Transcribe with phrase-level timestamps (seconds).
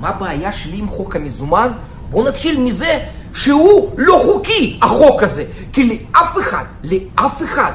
[0.00, 1.72] מה הבעיה שלי עם חוק המזומן?
[2.10, 2.98] בואו נתחיל מזה
[3.34, 5.44] שהוא לא חוקי, החוק הזה.
[5.72, 7.72] כי לאף אחד, לאף אחד,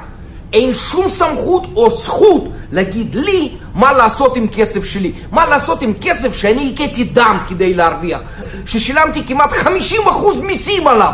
[0.54, 5.12] אין שום סמכות או זכות להגיד לי מה לעשות עם כסף שלי.
[5.32, 8.22] מה לעשות עם כסף שאני הכיתי דם כדי להרוויח.
[8.66, 11.12] ששילמתי כמעט 50% מיסים עליו.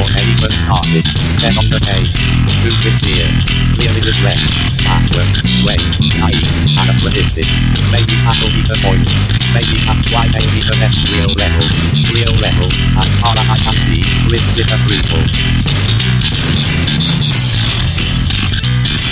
[0.00, 1.04] Before anyone started.
[1.40, 2.12] Then on the page,
[2.64, 3.28] too sincere,
[3.76, 4.40] clearly regret,
[4.84, 5.28] backward,
[5.64, 5.84] wait,
[6.16, 7.48] naive, anachronistic.
[7.92, 9.08] Maybe that'll be the point.
[9.52, 11.66] Maybe that's why need the next real level.
[12.16, 14.00] Real level, as far as I can see,
[14.30, 15.59] with disapproval.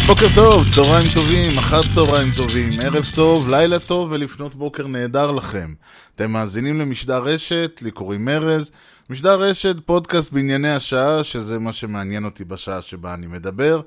[0.08, 5.74] בוקר טוב, צהריים טובים, אחר צהריים טובים, ערב טוב, לילה טוב ולפנות בוקר נהדר לכם.
[6.14, 8.70] אתם מאזינים למשדר רשת, לי קוראים ארז.
[9.10, 13.80] משדר רשת, פודקאסט בענייני השעה, שזה מה שמעניין אותי בשעה שבה אני מדבר.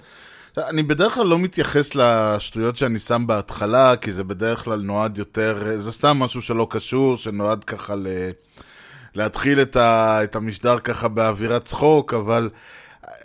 [0.58, 5.64] אני בדרך כלל לא מתייחס לשטויות שאני שם בהתחלה, כי זה בדרך כלל נועד יותר,
[5.76, 8.08] זה סתם משהו שלא קשור, שנועד ככה ל...
[9.16, 10.20] להתחיל את, ה...
[10.24, 12.50] את המשדר ככה באווירת צחוק, אבל...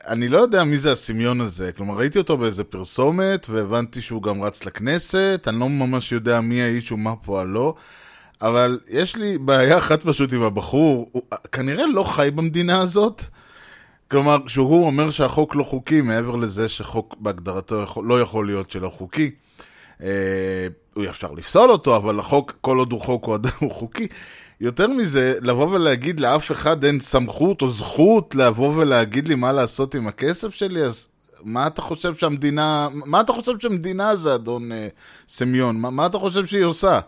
[0.07, 4.43] אני לא יודע מי זה הסמיון הזה, כלומר ראיתי אותו באיזה פרסומת והבנתי שהוא גם
[4.43, 7.75] רץ לכנסת, אני לא ממש יודע מי האיש ומה פועלו,
[8.43, 13.23] אבל יש לי בעיה אחת פשוט עם הבחור, הוא כנראה לא חי במדינה הזאת.
[14.11, 19.31] כלומר, כשהוא אומר שהחוק לא חוקי, מעבר לזה שחוק בהגדרתו לא יכול להיות שלא חוקי,
[20.03, 20.09] אה,
[20.95, 24.07] הוא אפשר לפסול אותו, אבל החוק, כל עוד הוא חוק הוא עדיין חוקי.
[24.61, 29.95] יותר מזה, לבוא ולהגיד לאף אחד אין סמכות או זכות לבוא ולהגיד לי מה לעשות
[29.95, 31.09] עם הכסף שלי, אז
[31.43, 34.89] מה אתה חושב שהמדינה, מה אתה חושב שהמדינה זה, אדון אה,
[35.29, 35.81] סמיון?
[35.81, 37.01] מה, מה אתה חושב שהיא עושה?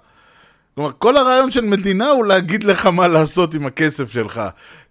[0.75, 4.41] כלומר, כל הרעיון של מדינה הוא להגיד לך מה לעשות עם הכסף שלך.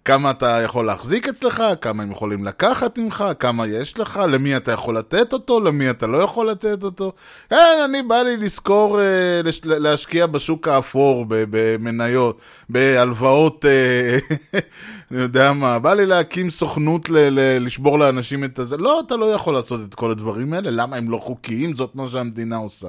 [0.08, 4.72] כמה אתה יכול להחזיק אצלך, כמה הם יכולים לקחת ממך, כמה יש לך, למי אתה
[4.72, 7.12] יכול לתת אותו, למי אתה לא יכול לתת אותו.
[7.50, 14.18] כן, אני בא לי לשכור, אה, להשקיע בשוק האפור, במניות, בהלוואות, אה,
[15.10, 18.76] אני יודע מה, בא לי להקים סוכנות ל- ל- לשבור לאנשים את הזה.
[18.76, 21.76] לא, אתה לא יכול לעשות את כל הדברים האלה, למה הם לא חוקיים?
[21.76, 22.88] זאת מה שהמדינה עושה.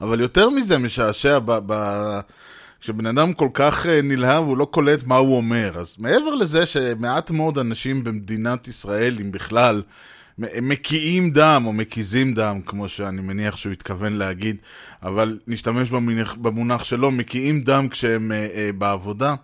[0.00, 1.58] אבל יותר מזה משעשע ב...
[1.66, 2.20] ב-
[2.84, 5.72] כשבן אדם כל כך אה, נלהב, הוא לא קולט מה הוא אומר.
[5.78, 9.82] אז מעבר לזה שמעט מאוד אנשים במדינת ישראל, אם בכלל,
[10.38, 14.56] מקיאים דם או מקיזים דם, כמו שאני מניח שהוא התכוון להגיד,
[15.02, 19.34] אבל נשתמש במונח, במונח שלו, מקיאים דם כשהם אה, אה, בעבודה.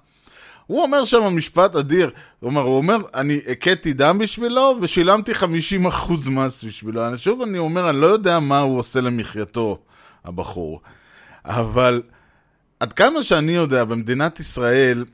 [0.67, 6.31] הוא אומר שם משפט אדיר, הוא אומר, הוא אומר, אני הכיתי דם בשבילו ושילמתי 50%
[6.31, 7.19] מס בשבילו.
[7.19, 9.79] שוב אני אומר, אני לא יודע מה הוא עושה למחייתו,
[10.25, 10.81] הבחור,
[11.45, 12.03] אבל...
[12.81, 15.05] עד כמה שאני יודע, במדינת ישראל,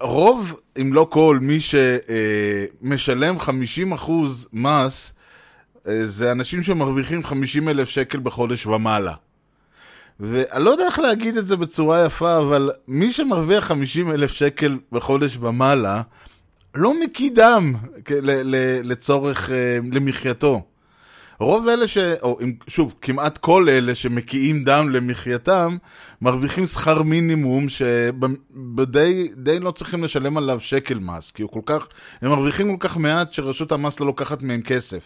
[0.00, 4.10] רוב, אם לא כל, מי שמשלם 50%
[4.52, 5.12] מס,
[5.88, 9.14] אה, זה אנשים שמרוויחים 50 אלף שקל בחודש ומעלה.
[10.20, 14.78] ואני לא יודע איך להגיד את זה בצורה יפה, אבל מי שמרוויח 50 אלף שקל
[14.92, 16.02] בחודש ומעלה,
[16.74, 17.72] לא מקידם
[18.84, 20.62] לצורך, אה, למחייתו.
[21.40, 21.98] רוב אלה ש...
[21.98, 22.38] או
[22.68, 25.76] שוב, כמעט כל אלה שמקיאים דם למחייתם,
[26.22, 31.86] מרוויחים שכר מינימום שדי די לא צריכים לשלם עליו שקל מס, כי הוא כל כך...
[32.22, 35.02] הם מרוויחים כל כך מעט שרשות המס לא לוקחת מהם כסף.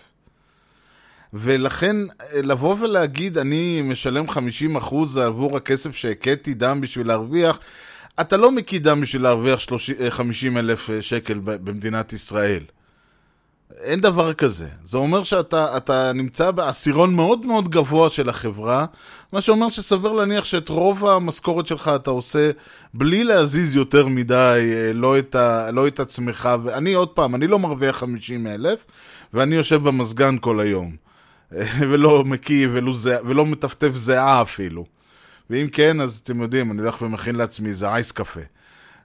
[1.33, 1.97] ולכן,
[2.35, 7.59] לבוא ולהגיד, אני משלם 50% עבור הכסף שהכיתי דם בשביל להרוויח,
[8.21, 12.63] אתה לא מקיא דם בשביל להרוויח 30, 50 אלף שקל במדינת ישראל.
[13.79, 14.69] אין דבר כזה.
[14.85, 18.87] זה אומר שאתה נמצא בעשירון מאוד מאוד גבוה של החברה,
[19.33, 22.51] מה שאומר שסביר להניח שאת רוב המשכורת שלך אתה עושה
[22.95, 26.49] בלי להזיז יותר מדי, אה, לא את, ה, לא את עצמך.
[26.65, 28.87] ואני עוד פעם, אני לא מרוויח 50 אלף,
[29.35, 30.97] ואני יושב במזגן כל היום.
[31.91, 32.93] ולא מקיא ולא,
[33.25, 34.85] ולא מטפטף זיעה אפילו.
[35.51, 38.41] ואם כן, אז אתם יודעים, אני הולך ומכין לעצמי איזה אייס קפה.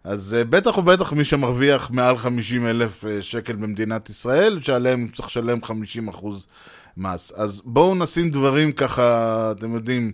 [0.05, 5.27] אז uh, בטח ובטח מי שמרוויח מעל 50 אלף uh, שקל במדינת ישראל, שעליהם צריך
[5.27, 6.47] לשלם 50 אחוז
[6.97, 7.31] מס.
[7.35, 10.11] אז בואו נשים דברים ככה, אתם יודעים,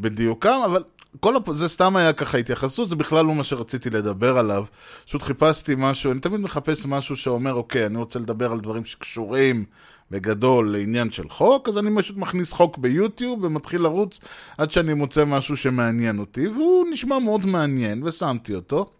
[0.00, 0.82] בדיוקם, אבל
[1.20, 1.52] כל הפ...
[1.52, 4.64] זה סתם היה ככה התייחסות, זה בכלל לא מה שרציתי לדבר עליו.
[5.06, 9.64] פשוט חיפשתי משהו, אני תמיד מחפש משהו שאומר, אוקיי, אני רוצה לדבר על דברים שקשורים
[10.10, 14.20] בגדול לעניין של חוק, אז אני פשוט מכניס חוק ביוטיוב ומתחיל לרוץ
[14.58, 18.90] עד שאני מוצא משהו שמעניין אותי, והוא נשמע מאוד מעניין, ושמתי אותו.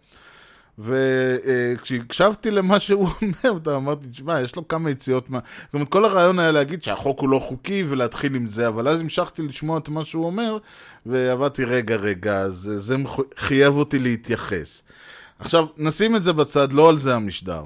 [0.79, 5.39] וכשהקשבתי למה שהוא אומר, אתה אמרתי, תשמע, יש לו כמה יציאות מה...
[5.65, 8.99] זאת אומרת, כל הרעיון היה להגיד שהחוק הוא לא חוקי ולהתחיל עם זה, אבל אז
[8.99, 10.57] המשכתי לשמוע את מה שהוא אומר,
[11.05, 12.95] ועבדתי, רגע, רגע, אז זה
[13.37, 14.83] חייב אותי להתייחס.
[15.39, 17.63] עכשיו, נשים את זה בצד, לא על זה המשדר.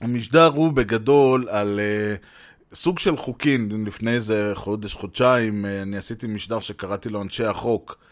[0.00, 3.86] המשדר הוא בגדול על uh, סוג של חוקים.
[3.86, 8.09] לפני איזה חודש, חודשיים, uh, אני עשיתי משדר שקראתי לו אנשי החוק.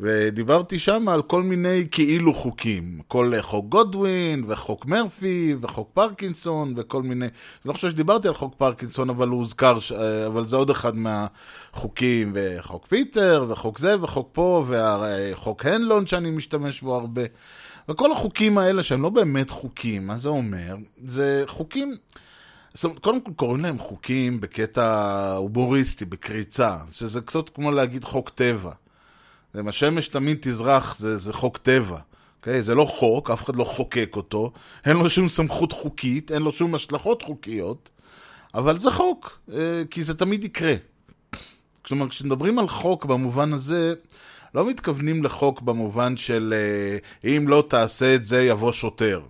[0.00, 3.00] ודיברתי שם על כל מיני כאילו חוקים.
[3.08, 7.24] כל חוק גודווין, וחוק מרפי, וחוק פרקינסון, וכל מיני...
[7.24, 7.30] אני
[7.64, 9.78] לא חושב שדיברתי על חוק פרקינסון, אבל הוא הוזכר.
[10.26, 12.32] אבל זה עוד אחד מהחוקים.
[12.34, 17.22] וחוק פיטר, וחוק זה, וחוק פה, וחוק הנלון שאני משתמש בו הרבה.
[17.88, 20.76] וכל החוקים האלה שהם לא באמת חוקים, מה זה אומר?
[21.02, 21.96] זה חוקים...
[22.74, 28.30] זאת אומרת, קודם כל קוראים להם חוקים בקטע הומוריסטי, בקריצה, שזה קצת כמו להגיד חוק
[28.30, 28.72] טבע.
[29.60, 31.96] אם השמש תמיד תזרח, זה, זה חוק טבע.
[31.96, 32.16] Okay?
[32.46, 32.62] אוקיי?
[32.62, 34.52] זה לא חוק, אף אחד לא חוקק אותו,
[34.84, 37.88] אין לו שום סמכות חוקית, אין לו שום השלכות חוקיות,
[38.54, 40.74] אבל זה חוק, אה, כי זה תמיד יקרה.
[41.82, 43.94] כלומר, כשמדברים על חוק במובן הזה,
[44.54, 49.20] לא מתכוונים לחוק במובן של אה, אם לא תעשה את זה יבוא שוטר.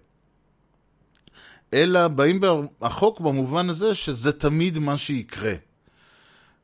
[1.75, 2.41] אלא באים
[2.83, 5.55] החוק במובן הזה שזה תמיד מה שיקרה.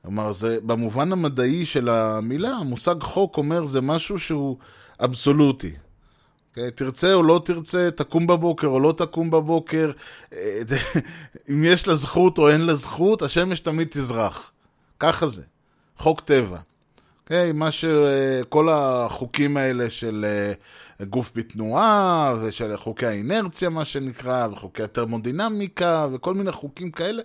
[0.03, 4.57] כלומר, זה במובן המדעי של המילה, המושג חוק אומר זה משהו שהוא
[5.01, 5.73] אבסולוטי.
[5.73, 5.93] Okay,
[6.51, 6.71] אוקיי?
[6.71, 9.91] תרצה או לא תרצה, תקום בבוקר או לא תקום בבוקר,
[10.33, 10.63] אה,
[11.51, 14.53] אם יש לה זכות או אין לה זכות, השמש תמיד תזרח.
[14.99, 15.43] ככה זה.
[15.99, 16.59] חוק טבע.
[17.25, 17.53] אוקיי?
[17.53, 17.85] מה ש...
[18.49, 26.35] כל החוקים האלה של אה, גוף בתנועה, ושל חוקי האינרציה, מה שנקרא, וחוקי הטרמודינמיקה, וכל
[26.35, 27.23] מיני חוקים כאלה,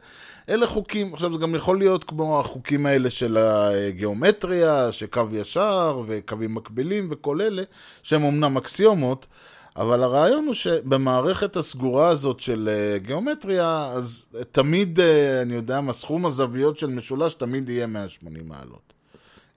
[0.50, 6.56] אלה חוקים, עכשיו זה גם יכול להיות כמו החוקים האלה של הגיאומטריה, שקו ישר, וקווים
[6.56, 7.64] מקבילים, וכל אלה,
[8.04, 9.28] שהם אמנם אקסיומות,
[9.76, 15.94] אבל הרעיון הוא שבמערכת הסגורה הזאת של אה, גיאומטריה, אז תמיד, אה, אני יודע מה,
[15.94, 18.87] סכום הזוויות של משולש תמיד יהיה 180 מעלות.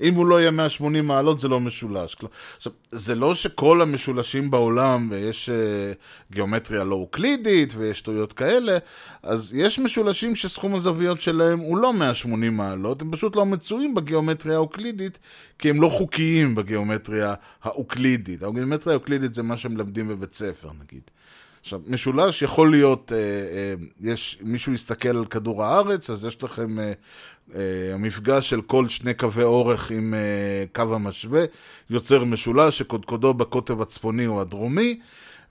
[0.00, 2.16] אם הוא לא יהיה 180 מעלות זה לא משולש.
[2.56, 8.78] עכשיו, זה לא שכל המשולשים בעולם, ויש uh, גיאומטריה לא אוקלידית ויש שטויות כאלה,
[9.22, 14.54] אז יש משולשים שסכום הזוויות שלהם הוא לא 180 מעלות, הם פשוט לא מצויים בגיאומטריה
[14.54, 15.18] האוקלידית,
[15.58, 18.42] כי הם לא חוקיים בגיאומטריה האוקלידית.
[18.42, 21.02] הגיאומטריה האוקלידית זה מה שמלמדים בבית ספר, נגיד.
[21.60, 26.80] עכשיו, משולש יכול להיות, אה, אה, יש, מישהו יסתכל על כדור הארץ, אז יש לכם
[26.80, 26.92] אה,
[27.54, 31.44] אה, המפגש של כל שני קווי אורך עם אה, קו המשווה,
[31.90, 35.00] יוצר משולש שקודקודו בקוטב הצפוני או הדרומי,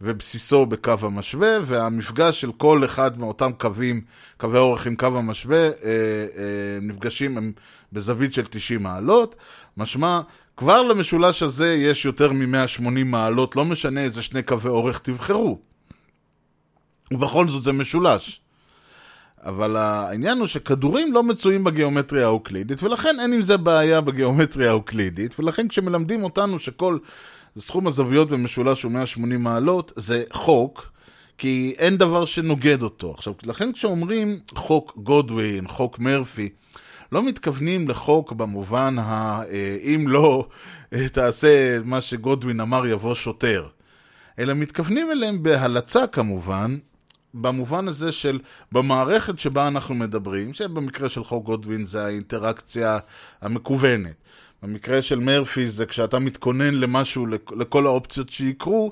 [0.02, 4.02] ובסיסו בקו המשווה, והמפגש של כל אחד מאותם קווים,
[4.38, 7.52] קווי אורך עם קו המשווה, אה, אה, נפגשים הם
[7.94, 9.36] בזווית של 90 מעלות,
[9.78, 10.22] משמע
[10.58, 15.69] כבר למשולש הזה יש יותר מ-180 מעלות, לא משנה איזה שני קווי אורך תבחרו.
[17.14, 18.42] ובכל זאת זה משולש.
[19.44, 25.40] אבל העניין הוא שכדורים לא מצויים בגיאומטריה האוקלידית, ולכן אין עם זה בעיה בגיאומטריה האוקלידית,
[25.40, 26.98] ולכן כשמלמדים אותנו שכל
[27.58, 30.92] סכום הזוויות במשולש הוא 180 מעלות, זה חוק,
[31.38, 33.14] כי אין דבר שנוגד אותו.
[33.18, 36.50] עכשיו, לכן כשאומרים חוק גודווין, חוק מרפי,
[37.12, 39.42] לא מתכוונים לחוק במובן ה...
[39.50, 40.48] אה, אם לא
[40.94, 43.68] אה, תעשה מה שגודווין אמר יבוא שוטר.
[44.40, 46.78] אלא מתכוונים אליהם בהלצה כמובן,
[47.34, 48.40] במובן הזה של
[48.72, 53.00] במערכת שבה אנחנו מדברים, שבמקרה של חוק גודווין זה האינטראקציה
[53.42, 54.16] המקוונת.
[54.64, 57.26] במקרה של מרפי זה כשאתה מתכונן למשהו,
[57.58, 58.92] לכל האופציות שיקרו,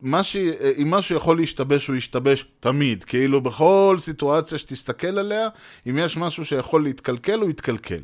[0.00, 0.36] מה ש...
[0.82, 3.04] אם משהו יכול להשתבש, הוא ישתבש תמיד.
[3.04, 5.48] כאילו בכל סיטואציה שתסתכל עליה,
[5.86, 8.00] אם יש משהו שיכול להתקלקל, הוא יתקלקל.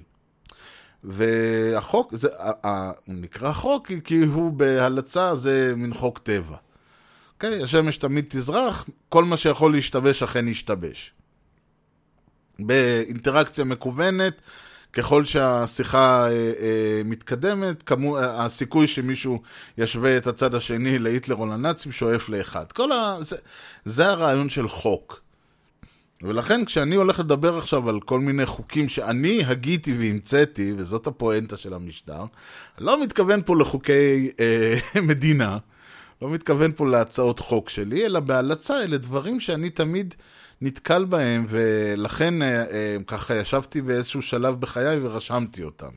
[1.05, 2.29] והחוק, זה,
[3.07, 6.57] הוא נקרא חוק כי הוא בהלצה זה מין חוק טבע.
[7.43, 7.63] אוקיי?
[7.63, 11.13] השמש תמיד תזרח, כל מה שיכול להשתבש אכן ישתבש.
[12.59, 14.41] באינטראקציה מקוונת,
[14.93, 19.43] ככל שהשיחה אה, אה, מתקדמת, כמו, אה, הסיכוי שמישהו
[19.79, 22.73] ישווה את הצד השני להיטלר או לנאצים שואף לאחד.
[22.73, 23.17] כל ה...
[23.21, 23.37] זה,
[23.85, 25.21] זה הרעיון של חוק.
[26.23, 31.75] ולכן כשאני הולך לדבר עכשיו על כל מיני חוקים שאני הגיתי והמצאתי, וזאת הפואנטה של
[31.75, 32.25] המשטר,
[32.79, 34.79] אני לא מתכוון פה לחוקי אה,
[35.11, 35.59] מדינה,
[36.23, 40.15] לא מתכוון פה להצעות חוק שלי, אלא בהלצה, אלה דברים שאני תמיד
[40.61, 45.91] נתקל בהם, ולכן אה, אה, ככה ישבתי באיזשהו שלב בחיי ורשמתי אותם.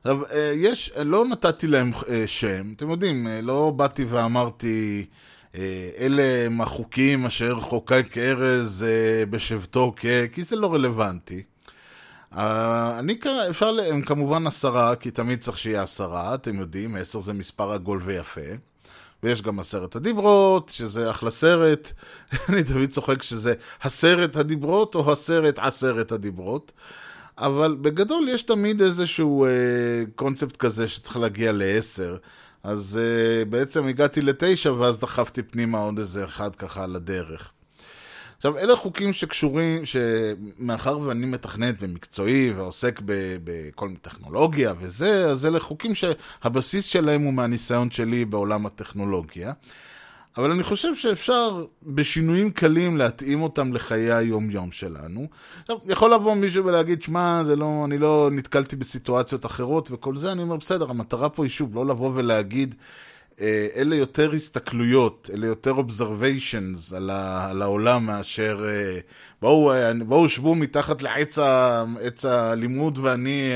[0.00, 1.90] עכשיו, אה, יש, לא נתתי להם
[2.26, 5.06] שם, אתם יודעים, לא באתי ואמרתי,
[5.98, 8.86] אלה הם החוקים אשר חוקק ארז
[9.30, 10.06] בשבתו כ...
[10.32, 11.42] כי זה לא רלוונטי.
[12.32, 13.18] אני,
[13.50, 18.00] אפשר, הם כמובן עשרה, כי תמיד צריך שיהיה עשרה, אתם יודעים, עשר זה מספר עגול
[18.04, 18.40] ויפה.
[19.22, 21.92] ויש גם עשרת הדיברות, שזה אחלה סרט.
[22.48, 26.72] אני תמיד צוחק שזה הסרט הדיברות או הסרט עשרת הדיברות.
[27.38, 29.50] אבל בגדול יש תמיד איזשהו אה,
[30.14, 32.16] קונספט כזה שצריך להגיע לעשר.
[32.62, 37.50] אז uh, בעצם הגעתי לתשע, ואז דחפתי פנימה עוד איזה אחד ככה על הדרך.
[38.40, 43.00] עכשיו, אלה חוקים שקשורים, שמאחר ואני מתכנת ומקצועי ועוסק
[43.44, 49.52] בכל טכנולוגיה וזה, אז אלה חוקים שהבסיס שלהם הוא מהניסיון שלי בעולם הטכנולוגיה.
[50.36, 55.26] אבל אני חושב שאפשר בשינויים קלים להתאים אותם לחיי היום-יום שלנו.
[55.86, 60.42] יכול לבוא מישהו ולהגיד, שמע, זה לא, אני לא נתקלתי בסיטואציות אחרות וכל זה, אני
[60.42, 62.74] אומר, בסדר, המטרה פה היא שוב לא לבוא ולהגיד,
[63.76, 68.98] אלה יותר הסתכלויות, אלה יותר observations על, ה, על העולם מאשר אה,
[69.42, 71.38] בואו, אה, בואו שבו מתחת לעץ
[72.24, 73.52] הלימוד ואני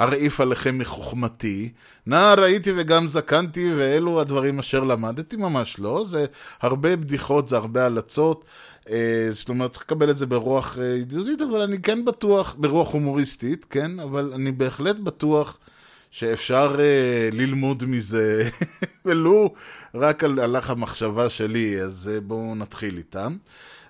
[0.00, 1.72] ארעיף עליכם מחוכמתי.
[2.06, 6.04] נא ראיתי וגם זקנתי ואלו הדברים אשר למדתי, ממש לא.
[6.06, 6.26] זה
[6.62, 8.44] הרבה בדיחות, זה הרבה הלצות.
[9.30, 14.00] זאת אומרת, צריך לקבל את זה ברוח ידידותית, אבל אני כן בטוח, ברוח הומוריסטית, כן?
[14.00, 15.58] אבל אני בהחלט בטוח
[16.10, 18.48] שאפשר uh, ללמוד מזה,
[19.04, 19.54] ולו
[19.94, 23.36] רק על הלך המחשבה שלי, אז uh, בואו נתחיל איתם.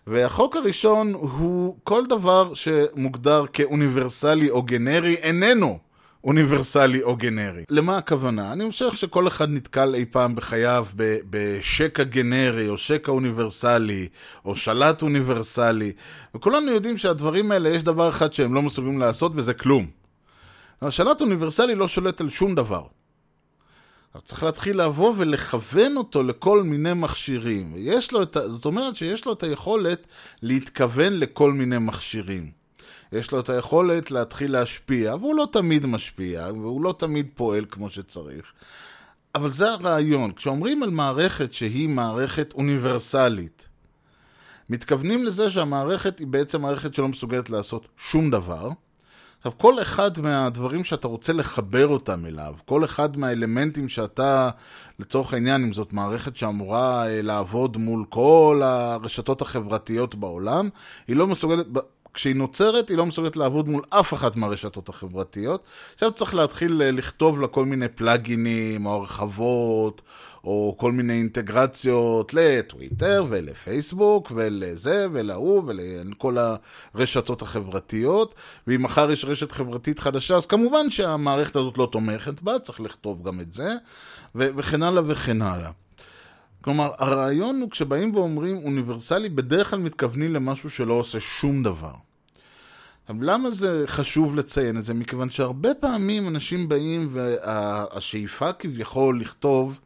[0.06, 5.78] והחוק הראשון הוא כל דבר שמוגדר כאוניברסלי או גנרי איננו
[6.26, 7.64] אוניברסלי או גנרי.
[7.70, 8.52] למה הכוונה?
[8.52, 10.86] אני חושב שכל אחד נתקל אי פעם בחייו
[11.30, 14.08] בשקע גנרי או שקע אוניברסלי
[14.44, 15.92] או שלט אוניברסלי
[16.34, 19.86] וכולנו יודעים שהדברים האלה יש דבר אחד שהם לא מסוגלים לעשות וזה כלום.
[20.82, 22.82] השלט אוניברסלי לא שולט על שום דבר.
[24.24, 27.74] צריך להתחיל לבוא ולכוון אותו לכל מיני מכשירים.
[27.76, 28.36] יש לו את.
[28.46, 30.06] זאת אומרת שיש לו את היכולת
[30.42, 32.50] להתכוון לכל מיני מכשירים.
[33.12, 37.90] יש לו את היכולת להתחיל להשפיע, והוא לא תמיד משפיע, והוא לא תמיד פועל כמו
[37.90, 38.52] שצריך.
[39.34, 40.32] אבל זה הרעיון.
[40.32, 43.68] כשאומרים על מערכת שהיא מערכת אוניברסלית,
[44.70, 48.70] מתכוונים לזה שהמערכת היא בעצם מערכת שלא מסוגלת לעשות שום דבר,
[49.46, 54.50] עכשיו, כל אחד מהדברים שאתה רוצה לחבר אותם אליו, כל אחד מהאלמנטים שאתה,
[54.98, 60.68] לצורך העניין, אם זאת מערכת שאמורה אה, לעבוד מול כל הרשתות החברתיות בעולם,
[61.08, 61.66] היא לא מסוגלת,
[62.16, 65.64] כשהיא נוצרת, היא לא מסוגלת לעבוד מול אף אחת מהרשתות החברתיות.
[65.94, 70.02] עכשיו צריך להתחיל אה, לכתוב לה כל מיני פלאגינים, או הרחבות,
[70.44, 76.36] או כל מיני אינטגרציות לטוויטר ולפייסבוק ולזה ולהוא ולכל
[76.94, 78.34] הרשתות החברתיות.
[78.66, 83.28] ואם מחר יש רשת חברתית חדשה, אז כמובן שהמערכת הזאת לא תומכת בה, צריך לכתוב
[83.28, 83.74] גם את זה,
[84.34, 85.70] וכן הלאה וכן הלאה.
[86.64, 92.05] כלומר, הרעיון הוא כשבאים ואומרים אוניברסלי, בדרך כלל מתכוונים למשהו שלא עושה שום דבר.
[93.08, 94.94] עכשיו, למה זה חשוב לציין את זה?
[94.94, 99.80] מכיוון שהרבה פעמים אנשים באים והשאיפה כביכול לכתוב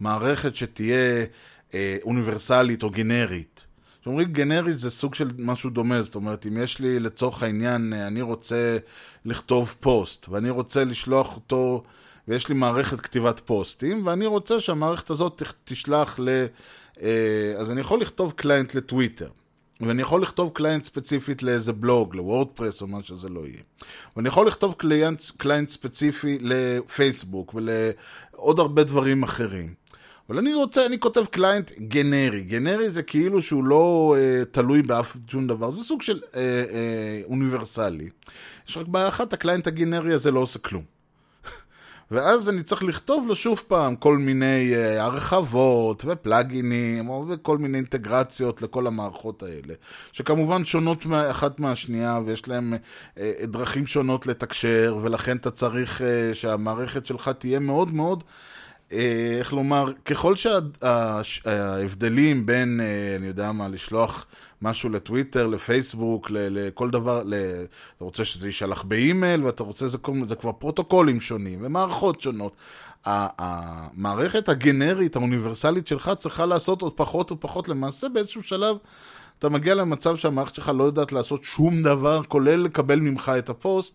[0.00, 1.24] מערכת שתהיה
[1.74, 3.66] אה, אוניברסלית או גנרית.
[4.00, 8.06] כשאומרים גנרית זה סוג של משהו דומה, זאת אומרת, אם יש לי לצורך העניין, אה,
[8.06, 8.78] אני רוצה
[9.24, 11.82] לכתוב פוסט, ואני רוצה לשלוח אותו,
[12.28, 16.28] ויש לי מערכת כתיבת פוסטים, ואני רוצה שהמערכת הזאת תשלח ל...
[17.02, 19.28] אה, אז אני יכול לכתוב client לטוויטר.
[19.82, 23.62] ואני יכול לכתוב client ספציפית לאיזה בלוג, לוורדפרס או מה שזה לא יהיה.
[24.16, 29.74] ואני יכול לכתוב קליינט, קליינט ספציפי לפייסבוק ולעוד הרבה דברים אחרים.
[30.28, 32.42] אבל אני רוצה, אני כותב client גנרי.
[32.42, 37.22] גנרי זה כאילו שהוא לא אה, תלוי באף שום דבר, זה סוג של אה, אה,
[37.24, 38.08] אוניברסלי.
[38.68, 40.91] יש רק בעיה אחת, הקליינט הגנרי הזה לא עושה כלום.
[42.10, 48.62] ואז אני צריך לכתוב לו שוב פעם כל מיני uh, הרחבות ופלאגינים וכל מיני אינטגרציות
[48.62, 49.74] לכל המערכות האלה,
[50.12, 57.06] שכמובן שונות אחת מהשנייה ויש להם uh, דרכים שונות לתקשר, ולכן אתה צריך uh, שהמערכת
[57.06, 58.32] שלך תהיה מאוד מאוד אה,
[59.38, 60.34] איך לומר, ככל
[61.22, 64.26] שההבדלים בין, אה, אני יודע מה, לשלוח
[64.62, 67.22] משהו לטוויטר, לפייסבוק, לכל דבר,
[67.96, 72.52] אתה רוצה שזה יישלח באימייל, ואתה רוצה, זה, זה כבר פרוטוקולים שונים ומערכות שונות.
[73.04, 77.68] המערכת הגנרית, האוניברסלית שלך, צריכה לעשות עוד פחות ופחות.
[77.68, 78.76] למעשה, באיזשהו שלב,
[79.38, 83.94] אתה מגיע למצב שהמערכת שלך לא יודעת לעשות שום דבר, כולל לקבל ממך את הפוסט.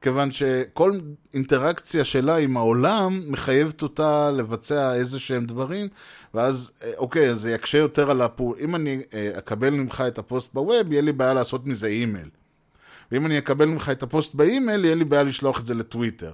[0.00, 0.92] כיוון שכל
[1.34, 5.88] אינטראקציה שלה עם העולם מחייבת אותה לבצע איזה שהם דברים,
[6.34, 8.56] ואז, אה, אוקיי, אז זה יקשה יותר על הפעול.
[8.60, 12.28] אם אני אה, אקבל ממך את הפוסט ב web, יהיה לי בעיה לעשות מזה אימייל.
[13.12, 16.32] ואם אני אקבל ממך את הפוסט באימייל, יהיה לי בעיה לשלוח את זה לטוויטר.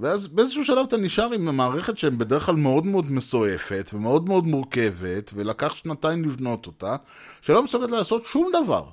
[0.00, 4.46] ואז באיזשהו שלב אתה נשאר עם המערכת שהם בדרך כלל מאוד מאוד מסועפת ומאוד מאוד
[4.46, 6.96] מורכבת, ולקח שנתיים לבנות אותה,
[7.42, 8.84] שלא מסוגלת לעשות שום דבר.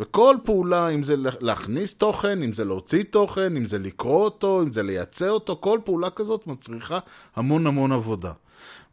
[0.00, 4.72] וכל פעולה, אם זה להכניס תוכן, אם זה להוציא תוכן, אם זה לקרוא אותו, אם
[4.72, 6.98] זה לייצא אותו, כל פעולה כזאת מצריכה
[7.36, 8.32] המון המון עבודה.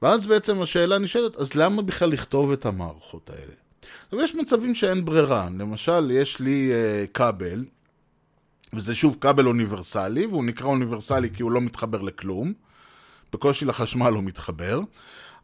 [0.02, 3.54] ואז בעצם השאלה נשאלת, אז למה בכלל לכתוב את המערכות האלה?
[4.06, 7.66] עכשיו יש מצבים שאין ברירה, למשל יש לי uh, כבל,
[8.74, 12.54] וזה שוב כבל אוניברסלי, והוא נקרא אוניברסלי כי הוא לא מתחבר לכלום.
[13.34, 14.82] בקושי לחשמל הוא מתחבר,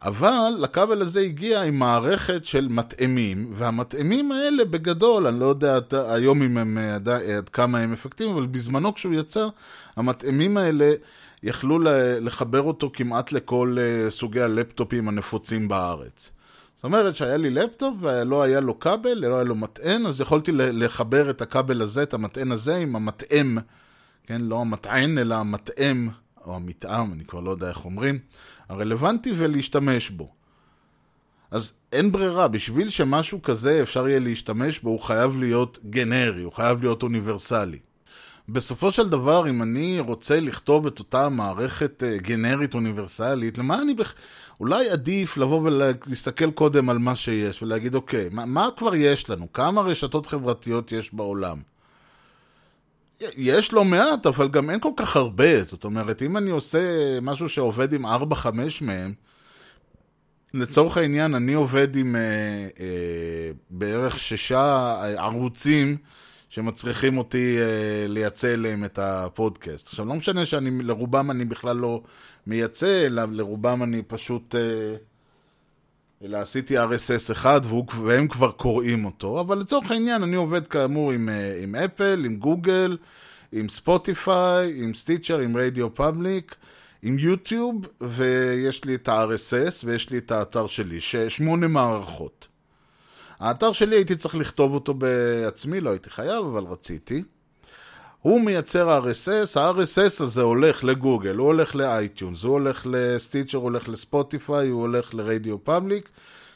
[0.01, 5.93] אבל לכבל הזה הגיע עם מערכת של מטעמים, והמטעמים האלה בגדול, אני לא יודע עד,
[5.93, 9.47] היום אם הם, עד, עד כמה הם אפקטיביים, אבל בזמנו כשהוא יצא,
[9.95, 10.93] המטעמים האלה
[11.43, 11.79] יכלו
[12.21, 16.31] לחבר אותו כמעט לכל אה, סוגי הלפטופים הנפוצים בארץ.
[16.75, 20.51] זאת אומרת שהיה לי לפטופ ולא היה לו כבל, לא היה לו מטען, אז יכולתי
[20.53, 23.57] לחבר את הכבל הזה, את המטען הזה, עם המטעם,
[24.23, 26.09] כן, לא המטען, אלא המטעם,
[26.47, 28.19] או המטעם, אני כבר לא יודע איך אומרים,
[28.69, 30.31] הרלוונטי ולהשתמש בו.
[31.51, 36.53] אז אין ברירה, בשביל שמשהו כזה אפשר יהיה להשתמש בו, הוא חייב להיות גנרי, הוא
[36.53, 37.79] חייב להיות אוניברסלי.
[38.49, 43.93] בסופו של דבר, אם אני רוצה לכתוב את אותה מערכת uh, גנרית אוניברסלית, למה אני
[43.93, 44.13] בכ...
[44.59, 49.53] אולי עדיף לבוא ולהסתכל קודם על מה שיש ולהגיד, אוקיי, מה, מה כבר יש לנו?
[49.53, 51.61] כמה רשתות חברתיות יש בעולם?
[53.37, 55.63] יש לא מעט, אבל גם אין כל כך הרבה.
[55.63, 56.79] זאת אומרת, אם אני עושה
[57.21, 58.09] משהו שעובד עם 4-5
[58.81, 59.13] מהם,
[60.53, 62.21] לצורך העניין, אני עובד עם אה,
[62.79, 65.97] אה, בערך שישה ערוצים
[66.49, 69.87] שמצריכים אותי אה, לייצא אליהם את הפודקאסט.
[69.87, 72.03] עכשיו, לא משנה שאני, לרובם אני בכלל לא
[72.47, 74.55] מייצא, אלא לרובם אני פשוט...
[74.55, 74.95] אה,
[76.23, 81.11] אלא עשיתי RSS אחד והוא, והם כבר קוראים אותו, אבל לצורך העניין אני עובד כאמור
[81.11, 82.97] עם, אה, עם אפל, עם גוגל,
[83.51, 86.55] עם ספוטיפיי, עם סטיצ'ר, עם רדיו פאבליק,
[87.01, 92.47] עם יוטיוב, ויש לי את ה-RSS ויש לי את האתר שלי, שמונה מערכות.
[93.39, 97.23] האתר שלי הייתי צריך לכתוב אותו בעצמי, לא הייתי חייב, אבל רציתי.
[98.27, 103.89] הוא מייצר RSS, ה-RSS הזה הולך לגוגל, הוא הולך לאייטיונס, הוא הולך לסטיצ'ר, הוא הולך
[103.89, 106.09] לספוטיפיי, הוא הולך לרדיו פאבליק.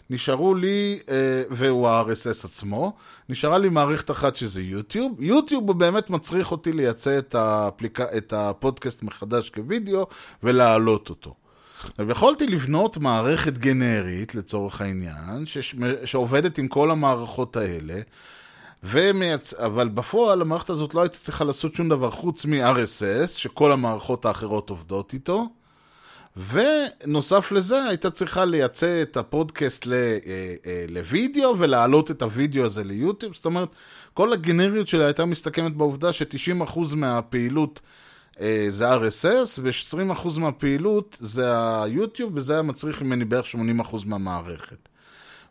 [0.09, 2.93] נשארו לי, אה, והוא ה-RSS עצמו,
[3.29, 5.21] נשארה לי מערכת אחת שזה יוטיוב.
[5.21, 7.99] יוטיוב הוא באמת מצריך אותי לייצא את, האפליק...
[7.99, 10.07] את הפודקאסט מחדש כווידאו
[10.43, 11.35] ולהעלות אותו.
[11.99, 15.75] ויכולתי לבנות מערכת גנרית, לצורך העניין, ש...
[16.05, 18.01] שעובדת עם כל המערכות האלה,
[18.83, 19.53] ומייצ...
[19.53, 24.69] אבל בפועל המערכת הזאת לא הייתה צריכה לעשות שום דבר חוץ מ-RSS, שכל המערכות האחרות
[24.69, 25.47] עובדות איתו.
[26.37, 30.09] ונוסף לזה, הייתה צריכה לייצא את הפודקאסט ל, אה,
[30.65, 33.33] אה, לוידאו ולהעלות את הוידאו הזה ליוטיוב.
[33.35, 33.69] זאת אומרת,
[34.13, 37.79] כל הגנריות שלה הייתה מסתכמת בעובדה ש-90% מהפעילות
[38.39, 44.89] אה, זה RSS, ו-20% מהפעילות זה היוטיוב, וזה היה מצריך ממני בערך 80% מהמערכת.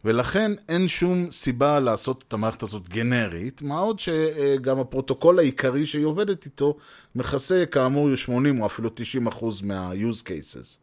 [0.04, 6.04] ולכן אין שום סיבה לעשות את המערכת הזאת גנרית, מה עוד שגם הפרוטוקול העיקרי שהיא
[6.04, 6.76] עובדת איתו
[7.14, 10.76] מכסה כאמור 80 או אפילו 90 אחוז מה-use cases.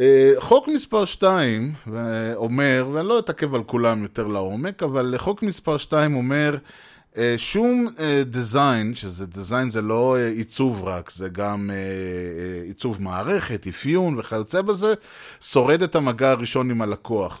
[0.00, 1.74] אה, חוק מספר 2
[2.34, 6.58] אומר, ואני לא אתעכב על כולם יותר לעומק, אבל חוק מספר 2 אומר אה,
[7.36, 7.88] שום
[8.26, 11.70] דיזיין, שזה דיזיין זה לא עיצוב רק, זה גם
[12.66, 14.94] עיצוב מערכת, אפיון וכיוצא בזה,
[15.40, 17.40] שורד את המגע הראשון עם הלקוח.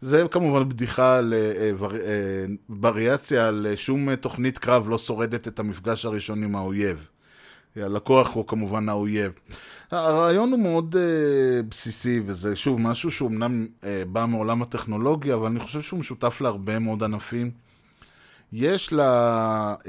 [0.00, 1.20] זה כמובן בדיחה
[2.68, 7.08] לווריאציה על שום תוכנית קרב לא שורדת את המפגש הראשון עם האויב.
[7.76, 9.32] הלקוח הוא כמובן האויב.
[9.90, 10.98] הרעיון הוא מאוד uh,
[11.68, 16.40] בסיסי, וזה שוב משהו שהוא אמנם uh, בא מעולם הטכנולוגיה, אבל אני חושב שהוא משותף
[16.40, 17.50] להרבה מאוד ענפים.
[18.52, 19.74] יש לה...
[19.82, 19.86] Uh,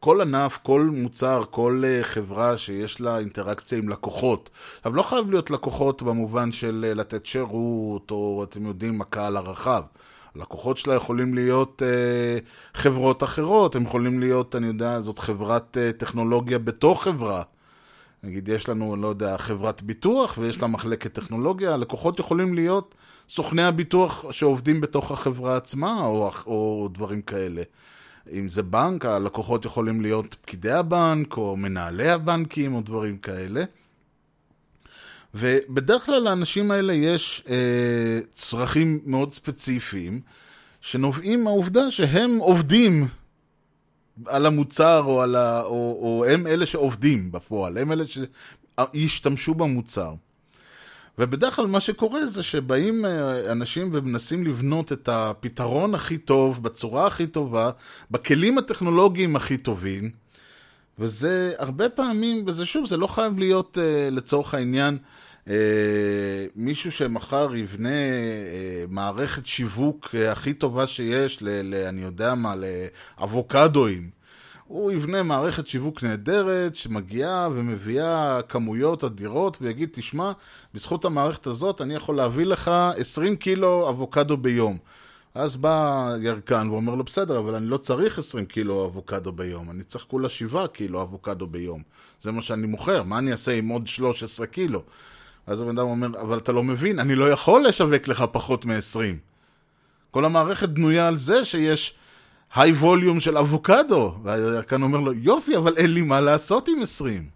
[0.00, 4.50] כל ענף, כל מוצר, כל חברה שיש לה אינטראקציה עם לקוחות.
[4.78, 9.82] עכשיו, לא חייב להיות לקוחות במובן של לתת שירות, או אתם יודעים, הקהל הרחב.
[10.36, 12.38] הלקוחות שלה יכולים להיות אה,
[12.74, 17.42] חברות אחרות, הם יכולים להיות, אני יודע, זאת חברת אה, טכנולוגיה בתוך חברה.
[18.26, 22.94] נגיד, יש לנו, לא יודע, חברת ביטוח ויש לה מחלקת טכנולוגיה, הלקוחות יכולים להיות
[23.28, 27.62] סוכני הביטוח שעובדים בתוך החברה עצמה, או, או דברים כאלה.
[28.32, 33.64] אם זה בנק, הלקוחות יכולים להיות פקידי הבנק, או מנהלי הבנקים, או דברים כאלה.
[35.34, 40.20] ובדרך כלל לאנשים האלה יש אה, צרכים מאוד ספציפיים,
[40.80, 43.08] שנובעים מהעובדה שהם עובדים
[44.26, 50.14] על המוצר, או, על ה, או, או הם אלה שעובדים בפועל, הם אלה שישתמשו במוצר.
[51.18, 57.06] ובדרך כלל מה שקורה זה שבאים אה, אנשים ומנסים לבנות את הפתרון הכי טוב, בצורה
[57.06, 57.70] הכי טובה,
[58.10, 60.10] בכלים הטכנולוגיים הכי טובים,
[60.98, 64.98] וזה הרבה פעמים, וזה שוב, זה לא חייב להיות uh, לצורך העניין
[65.44, 65.48] uh,
[66.66, 72.54] מישהו שמחר יבנה uh, מערכת שיווק uh, הכי טובה שיש, ל, ל, אני יודע מה,
[73.18, 74.10] לאבוקדואים.
[74.64, 80.32] הוא יבנה מערכת שיווק נהדרת שמגיעה ומביאה כמויות אדירות ויגיד, תשמע,
[80.74, 84.78] בזכות המערכת הזאת אני יכול להביא לך 20 קילו אבוקדו ביום.
[85.34, 89.84] אז בא ירקן ואומר לו, בסדר, אבל אני לא צריך 20 קילו אבוקדו ביום, אני
[89.84, 91.82] צריך כולה 7 קילו אבוקדו ביום.
[92.20, 94.82] זה מה שאני מוכר, מה אני אעשה עם עוד 13 קילו?
[95.46, 99.00] אז הבן אדם אומר, אבל אתה לא מבין, אני לא יכול לשווק לך פחות מ-20.
[100.10, 101.94] כל המערכת בנויה על זה שיש
[102.54, 104.14] היי ווליום של אבוקדו.
[104.22, 107.28] והירקן אומר לו, יופי, אבל אין לי מה לעשות עם 20.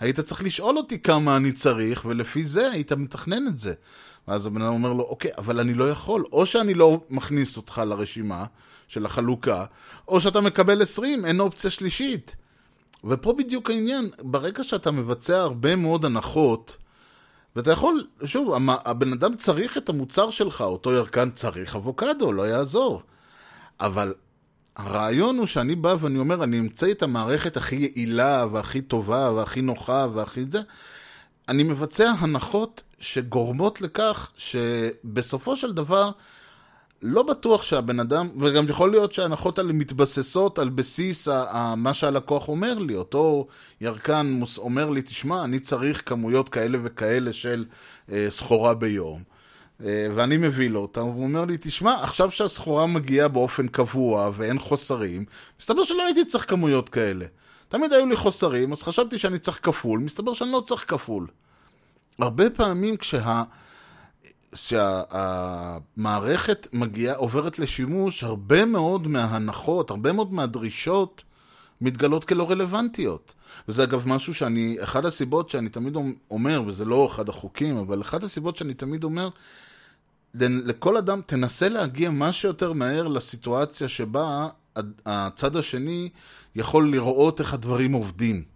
[0.00, 3.74] היית צריך לשאול אותי כמה אני צריך, ולפי זה היית מתכנן את זה.
[4.28, 6.24] ואז הבן אדם אומר לו, אוקיי, אבל אני לא יכול.
[6.32, 8.44] או שאני לא מכניס אותך לרשימה
[8.88, 9.64] של החלוקה,
[10.08, 12.36] או שאתה מקבל 20, אין אופציה שלישית.
[13.04, 16.76] ופה בדיוק העניין, ברגע שאתה מבצע הרבה מאוד הנחות,
[17.56, 23.02] ואתה יכול, שוב, הבן אדם צריך את המוצר שלך, אותו ירקן צריך אבוקדו, לא יעזור.
[23.80, 24.14] אבל
[24.76, 29.62] הרעיון הוא שאני בא ואני אומר, אני אמצא את המערכת הכי יעילה והכי טובה והכי
[29.62, 30.60] נוחה והכי זה.
[31.48, 36.10] אני מבצע הנחות שגורמות לכך שבסופו של דבר
[37.06, 41.28] לא בטוח שהבן אדם, וגם יכול להיות שההנחות האלה מתבססות על בסיס
[41.76, 42.94] מה שהלקוח אומר לי.
[42.94, 43.46] אותו
[43.80, 47.64] ירקן אומר לי, תשמע, אני צריך כמויות כאלה וכאלה של
[48.12, 49.22] אה, סחורה ביום.
[49.84, 54.58] אה, ואני מביא לו אותה, הוא אומר לי, תשמע, עכשיו שהסחורה מגיעה באופן קבוע ואין
[54.58, 55.24] חוסרים,
[55.60, 57.26] מסתבר שלא הייתי צריך כמויות כאלה.
[57.68, 61.26] תמיד היו לי חוסרים, אז חשבתי שאני צריך כפול, מסתבר שאני לא צריך כפול.
[62.18, 63.42] הרבה פעמים כשה...
[64.54, 66.16] שהמערכת
[66.72, 71.22] מגיעה, עוברת לשימוש, הרבה מאוד מההנחות, הרבה מאוד מהדרישות
[71.80, 73.34] מתגלות כלא רלוונטיות.
[73.68, 75.96] וזה אגב משהו שאני, אחת הסיבות שאני תמיד
[76.30, 79.28] אומר, וזה לא אחד החוקים, אבל אחת הסיבות שאני תמיד אומר,
[80.34, 84.48] לכל אדם תנסה להגיע מה שיותר מהר לסיטואציה שבה
[85.06, 86.08] הצד השני
[86.54, 88.53] יכול לראות איך הדברים עובדים.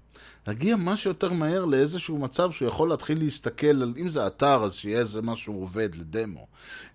[0.49, 4.75] להגיע מה שיותר מהר לאיזשהו מצב שהוא יכול להתחיל להסתכל על, אם זה אתר, אז
[4.75, 6.47] שיהיה איזה משהו עובד לדמו.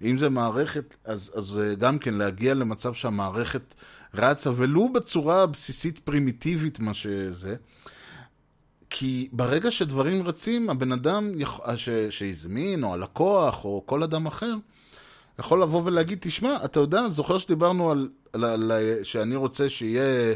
[0.02, 3.74] אם זה מערכת, אז, אז גם כן להגיע למצב שהמערכת
[4.14, 7.56] רצה, ולו בצורה בסיסית פרימיטיבית מה שזה.
[8.90, 11.32] כי ברגע שדברים רצים, הבן אדם
[11.76, 11.90] ש...
[11.90, 14.54] שהזמין, או הלקוח, או כל אדם אחר,
[15.40, 18.72] יכול לבוא ולהגיד, תשמע, אתה יודע, זוכר שדיברנו על, על, על
[19.04, 20.36] שאני רוצה שיהיה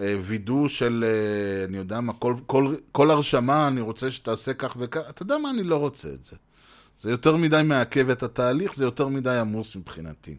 [0.00, 4.76] אה, וידוא של, אה, אני יודע מה, כל, כל, כל הרשמה, אני רוצה שתעשה כך
[4.78, 6.36] וכך, אתה יודע מה, אני לא רוצה את זה.
[6.98, 10.36] זה יותר מדי מעכב את התהליך, זה יותר מדי עמוס מבחינתי.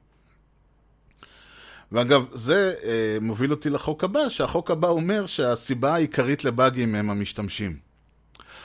[1.92, 7.78] ואגב, זה אה, מוביל אותי לחוק הבא, שהחוק הבא אומר שהסיבה העיקרית לבאגים הם המשתמשים.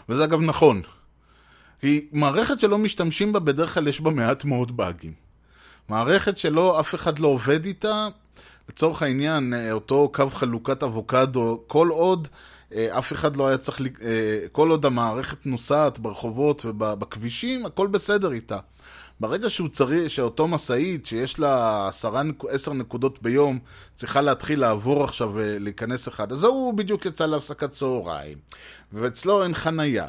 [0.09, 0.83] וזה אגב נכון.
[1.83, 5.24] היא מערכת שלא משתמשים בה, בדרך כלל יש בה מעט מאוד באגים.
[5.89, 8.09] מערכת שלא, אף אחד לא עובד איתה,
[8.69, 12.29] לצורך העניין, אה, אותו קו חלוקת אבוקדו, כל עוד
[12.75, 18.33] אה, אף אחד לא היה צריך, אה, כל עוד המערכת נוסעת ברחובות ובכבישים, הכל בסדר
[18.33, 18.59] איתה.
[19.21, 23.59] ברגע שהוא צריך, שאותו משאית שיש לה עשרה, עשר נקודות ביום,
[23.95, 28.39] צריכה להתחיל לעבור עכשיו ולהיכנס אחד, אז הוא בדיוק יצא להפסקת צהריים,
[28.93, 30.09] ואצלו אין חנייה.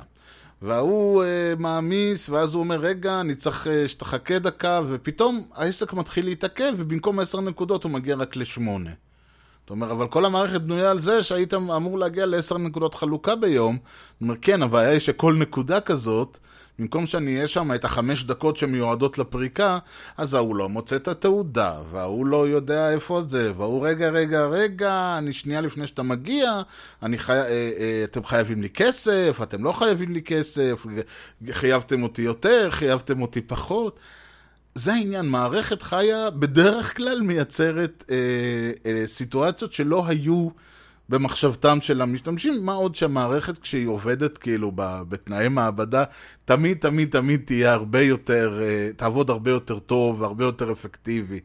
[0.65, 6.25] וההוא אה, מעמיס, ואז הוא אומר, רגע, אני צריך אה, שתחכה דקה, ופתאום העסק מתחיל
[6.25, 8.89] להתעכב, ובמקום עשר נקודות הוא מגיע רק לשמונה.
[9.59, 13.77] זאת אומרת, אבל כל המערכת בנויה על זה שהיית אמור להגיע לעשר נקודות חלוקה ביום.
[13.77, 16.37] זאת אומרת, כן, הבעיה היא שכל נקודה כזאת,
[16.79, 19.77] במקום שאני אהיה שם את החמש דקות שמיועדות לפריקה,
[20.17, 25.15] אז ההוא לא מוצא את התעודה, וההוא לא יודע איפה זה, וההוא רגע, רגע, רגע,
[25.17, 26.61] אני שנייה לפני שאתה מגיע,
[27.03, 27.33] אני חי...
[27.33, 30.85] אה, אה, אתם חייבים לי כסף, אתם לא חייבים לי כסף,
[31.51, 33.99] חייבתם אותי יותר, חייבתם אותי פחות.
[34.75, 38.15] זה העניין, מערכת חיה בדרך כלל מייצרת אה,
[38.85, 40.49] אה, סיטואציות שלא היו
[41.09, 46.03] במחשבתם של המשתמשים, מה עוד שהמערכת כשהיא עובדת כאילו בתנאי מעבדה,
[46.45, 51.39] תמיד תמיד תמיד תהיה הרבה יותר, אה, תעבוד הרבה יותר טוב והרבה יותר אפקטיבי.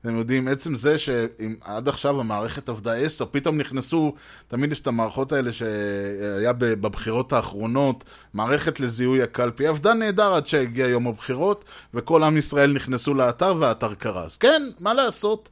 [0.00, 4.14] אתם יודעים, עצם זה שאם עד עכשיו המערכת עבדה עשר, פתאום נכנסו,
[4.48, 10.86] תמיד יש את המערכות האלה שהיה בבחירות האחרונות, מערכת לזיהוי הקלפי, עבדה נהדר עד שהגיע
[10.86, 14.36] יום הבחירות, וכל עם ישראל נכנסו לאתר והאתר קרס.
[14.36, 15.48] כן, מה לעשות?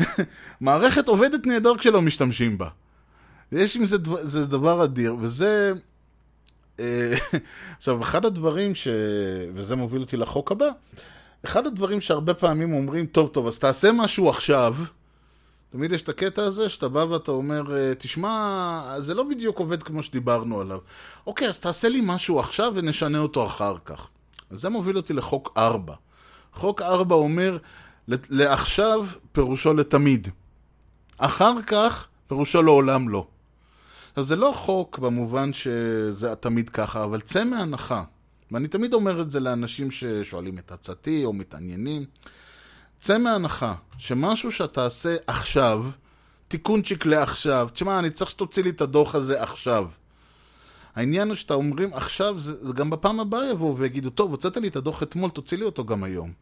[0.60, 2.68] מערכת עובדת נהדר כשלא משתמשים בה.
[3.52, 5.72] יש עם זה, דבר, זה דבר אדיר, וזה...
[6.80, 7.12] אה,
[7.78, 8.88] עכשיו, אחד הדברים ש...
[9.54, 10.68] וזה מוביל אותי לחוק הבא,
[11.44, 14.74] אחד הדברים שהרבה פעמים אומרים, טוב, טוב, אז תעשה משהו עכשיו.
[15.70, 19.82] תמיד יש את הקטע הזה שאתה בא ואתה אומר, אה, תשמע, זה לא בדיוק עובד
[19.82, 20.78] כמו שדיברנו עליו.
[21.26, 24.06] אוקיי, אז תעשה לי משהו עכשיו ונשנה אותו אחר כך.
[24.50, 25.94] אז זה מוביל אותי לחוק 4.
[26.52, 27.58] חוק 4 אומר,
[28.08, 30.28] לעכשיו פירושו לתמיד.
[31.18, 33.26] אחר כך פירושו לעולם לא.
[34.12, 38.04] עכשיו, זה לא חוק במובן שזה תמיד ככה, אבל צא מהנחה.
[38.50, 42.04] ואני תמיד אומר את זה לאנשים ששואלים את עצתי או מתעניינים.
[43.00, 45.86] צא מהנחה שמשהו שאתה עושה עכשיו,
[46.48, 49.88] תיקונצ'יק לעכשיו, תשמע, אני צריך שתוציא לי את הדוח הזה עכשיו.
[50.94, 54.68] העניין הוא שאתה אומרים עכשיו, זה, זה גם בפעם הבאה יבואו ויגידו, טוב, הוצאת לי
[54.68, 56.32] את הדוח אתמול, תוציא לי אותו גם היום.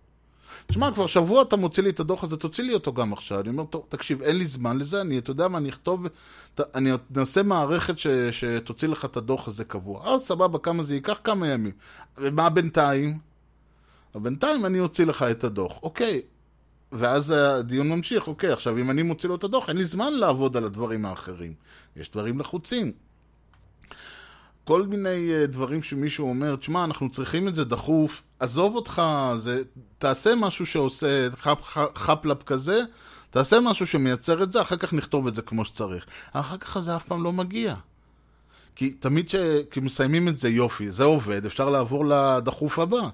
[0.66, 3.40] תשמע, כבר שבוע אתה מוציא לי את הדוח הזה, תוציא לי אותו גם עכשיו.
[3.40, 6.06] אני אומר, טוב, תקשיב, אין לי זמן לזה, אני, אתה יודע מה, אני אכתוב,
[6.54, 10.06] ת- אני נעשה מערכת ש, שתוציא לך את הדוח הזה קבוע.
[10.06, 11.16] אה, סבבה, כמה זה ייקח?
[11.24, 11.72] כמה ימים.
[12.18, 13.18] ומה בינתיים?
[14.14, 15.78] בינתיים אני אוציא לך את הדוח.
[15.82, 16.22] אוקיי.
[16.92, 20.56] ואז הדיון ממשיך, אוקיי, עכשיו אם אני מוציא לו את הדוח, אין לי זמן לעבוד
[20.56, 21.54] על הדברים האחרים.
[21.96, 22.92] יש דברים לחוצים.
[24.64, 29.02] כל מיני אה, דברים שמישהו אומר, תשמע, אנחנו צריכים את זה דחוף, עזוב אותך,
[29.36, 29.62] זה,
[29.98, 32.82] תעשה משהו שעושה חפ, חפ, חפלפ כזה,
[33.30, 36.06] תעשה משהו שמייצר את זה, אחר כך נכתוב את זה כמו שצריך.
[36.32, 37.74] אחר כך זה אף פעם לא מגיע.
[38.74, 39.30] כי תמיד
[39.70, 43.08] כשמסיימים את זה, יופי, זה עובד, אפשר לעבור לדחוף הבא.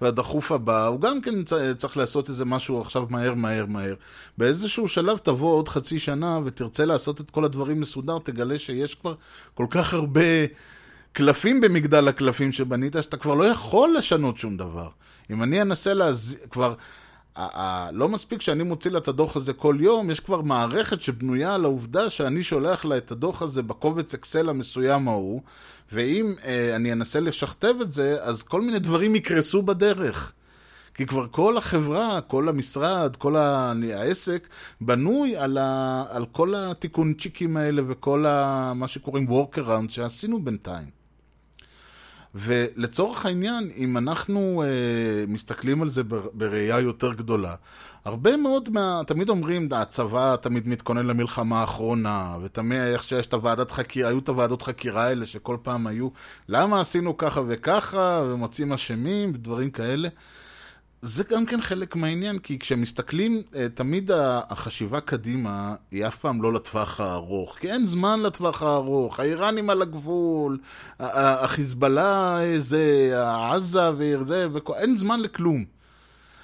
[0.00, 1.34] והדחוף הבא, הוא גם כן
[1.76, 3.94] צריך לעשות איזה משהו עכשיו מהר, מהר, מהר.
[4.38, 9.14] באיזשהו שלב תבוא עוד חצי שנה ותרצה לעשות את כל הדברים מסודר, תגלה שיש כבר
[9.54, 10.20] כל כך הרבה
[11.12, 14.88] קלפים במגדל הקלפים שבנית, שאתה כבר לא יכול לשנות שום דבר.
[15.30, 16.36] אם אני אנסה להז...
[16.50, 16.74] כבר...
[17.92, 21.64] לא מספיק שאני מוציא לה את הדוח הזה כל יום, יש כבר מערכת שבנויה על
[21.64, 25.42] העובדה שאני שולח לה את הדוח הזה בקובץ אקסל המסוים ההוא,
[25.92, 30.32] ואם אה, אני אנסה לשכתב את זה, אז כל מיני דברים יקרסו בדרך.
[30.94, 34.48] כי כבר כל החברה, כל המשרד, כל העסק,
[34.80, 40.99] בנוי על, ה, על כל התיקונצ'יקים האלה וכל ה, מה שקוראים workaround שעשינו בינתיים.
[42.34, 44.68] ולצורך העניין, אם אנחנו אה,
[45.28, 47.54] מסתכלים על זה בר- בראייה יותר גדולה,
[48.04, 49.02] הרבה מאוד מה...
[49.06, 54.28] תמיד אומרים, הצבא תמיד מתכונן למלחמה האחרונה, ותמיד איך שיש את הוועדת חקירה, היו את
[54.28, 56.08] הוועדות חקירה האלה שכל פעם היו,
[56.48, 60.08] למה עשינו ככה וככה, ומוצאים אשמים, ודברים כאלה.
[61.02, 66.52] זה גם כן חלק מהעניין, כי כשמסתכלים, אה, תמיד החשיבה קדימה היא אף פעם לא
[66.52, 70.58] לטווח הארוך, כי אין זמן לטווח הארוך, האיראנים על הגבול,
[70.98, 73.12] החיזבאללה אה, זה,
[73.52, 75.64] עזה וזה, וכל- אין זמן לכלום.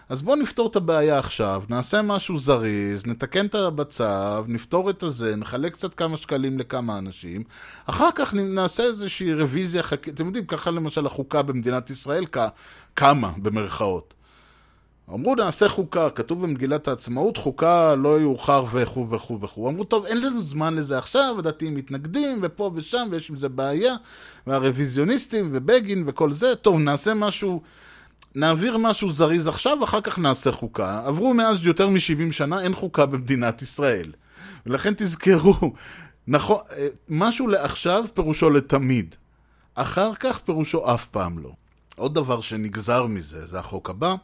[0.09, 5.37] אז בואו נפתור את הבעיה עכשיו, נעשה משהו זריז, נתקן את המצב, נפתור את הזה,
[5.37, 7.43] נחלק קצת כמה שקלים לכמה אנשים,
[7.87, 12.25] אחר כך נעשה איזושהי רוויזיה חקית, אתם יודעים, ככה למשל החוקה במדינת ישראל
[12.95, 14.15] קמה, במרכאות.
[15.15, 19.69] אמרו נעשה חוקה, כתוב במגילת העצמאות, חוקה לא יאוחר וכו' וכו' וכו'.
[19.69, 23.95] אמרו, טוב, אין לנו זמן לזה עכשיו, הדתיים מתנגדים, ופה ושם, ויש עם זה בעיה,
[24.47, 27.63] והרוויזיוניסטים, ובגין, וכל זה, טוב, נעשה משהו,
[28.35, 31.03] נעביר משהו זריז עכשיו, אחר כך נעשה חוקה.
[31.05, 34.13] עברו מאז יותר מ-70 שנה, אין חוקה במדינת ישראל.
[34.67, 35.55] ולכן תזכרו,
[36.27, 36.59] נכון,
[37.09, 39.15] משהו לעכשיו פירושו לתמיד.
[39.75, 41.51] אחר כך פירושו אף פעם לא.
[41.97, 44.15] עוד דבר שנגזר מזה, זה החוק הבא.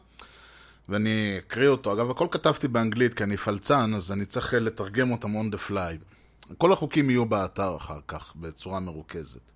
[0.89, 1.93] ואני אקריא אותו.
[1.93, 6.53] אגב, הכל כתבתי באנגלית כי אני פלצן, אז אני צריך לתרגם אותם on the fly.
[6.57, 9.51] כל החוקים יהיו באתר אחר כך, בצורה מרוכזת.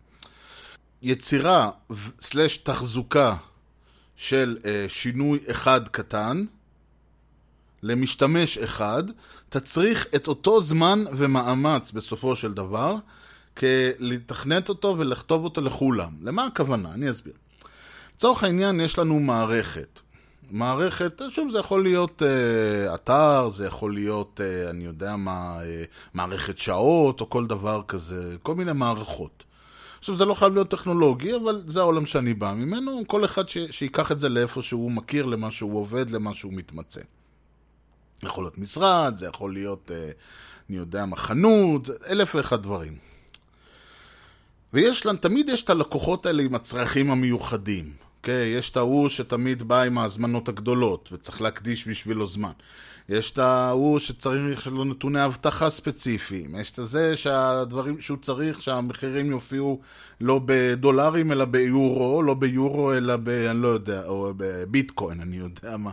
[1.02, 1.72] יצירה
[2.20, 3.36] סלש תחזוקה
[4.16, 6.46] של אה, שינוי אחד קטן
[7.84, 9.04] למשתמש אחד,
[9.50, 12.96] תצריך את אותו זמן ומאמץ בסופו של דבר,
[14.00, 16.12] לתכנת אותו ולכתוב אותו לכולם.
[16.22, 16.94] למה הכוונה?
[16.94, 17.34] אני אסביר.
[18.16, 20.00] לצורך העניין יש לנו מערכת.
[20.52, 25.84] מערכת, שוב, זה יכול להיות אה, אתר, זה יכול להיות, אה, אני יודע מה, אה,
[26.14, 29.44] מערכת שעות, או כל דבר כזה, כל מיני מערכות.
[30.00, 33.58] עכשיו, זה לא חייב להיות טכנולוגי, אבל זה העולם שאני בא ממנו, כל אחד ש,
[33.72, 37.02] שיקח את זה לאיפה שהוא מכיר, למה שהוא עובד, למה שהוא מתמצא.
[38.22, 40.10] זה יכול להיות משרד, זה יכול להיות, אה,
[40.70, 42.98] אני יודע מה, חנות, אלף ואחד דברים.
[44.74, 48.07] ויש להם, תמיד יש את הלקוחות האלה עם הצרכים המיוחדים.
[48.18, 48.48] אוקיי?
[48.48, 52.52] יש את ההוא שתמיד בא עם ההזמנות הגדולות, וצריך להקדיש בשבילו זמן.
[53.10, 56.56] יש את ההוא שצריך, לו נתוני אבטחה ספציפיים.
[56.60, 59.80] יש את זה שהדברים שהוא צריך, שהמחירים יופיעו
[60.22, 63.30] לא בדולרים אלא ביורו, לא ביורו אלא ב...
[63.30, 65.92] אני לא יודע, או בביטקוין, אני יודע מה.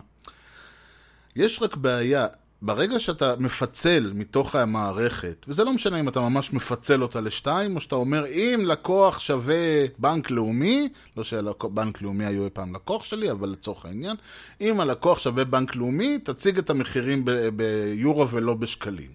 [1.35, 2.27] יש רק בעיה,
[2.65, 7.81] ברגע שאתה מפצל מתוך המערכת, וזה לא משנה אם אתה ממש מפצל אותה לשתיים, או
[7.81, 13.31] שאתה אומר, אם לקוח שווה בנק לאומי, לא שבנק לאומי היו אי פעם לקוח שלי,
[13.31, 14.15] אבל לצורך העניין,
[14.61, 17.25] אם הלקוח שווה בנק לאומי, תציג את המחירים
[17.55, 19.09] ביורו ולא בשקלים.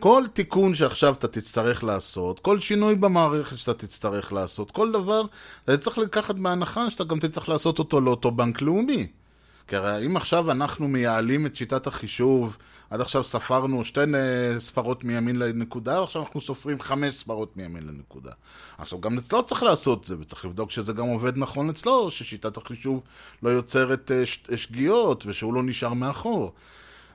[0.00, 5.22] כל תיקון שעכשיו אתה תצטרך לעשות, כל שינוי במערכת שאתה תצטרך לעשות, כל דבר,
[5.64, 9.06] אתה צריך לקחת בהנחה שאתה גם תצטרך לעשות אותו לאותו בנק לאומי.
[9.68, 12.56] כי הרי אם עכשיו אנחנו מייעלים את שיטת החישוב,
[12.90, 18.32] עד עכשיו ספרנו שתי אה, ספרות מימין לנקודה, עכשיו אנחנו סופרים חמש ספרות מימין לנקודה.
[18.78, 23.00] עכשיו, גם אצלו צריך לעשות זה, וצריך לבדוק שזה גם עובד נכון אצלו, ששיטת החישוב
[23.42, 26.52] לא יוצרת אה, ש- שגיאות, ושהוא לא נשאר מאחור.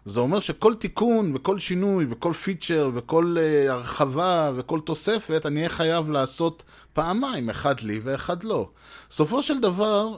[0.06, 5.70] זה אומר שכל תיקון וכל שינוי וכל פיצ'ר וכל uh, הרחבה וכל תוספת אני אהיה
[5.70, 6.64] חייב לעשות
[6.94, 8.70] פעמיים, אחד לי ואחד לא.
[9.12, 10.16] סופו של דבר,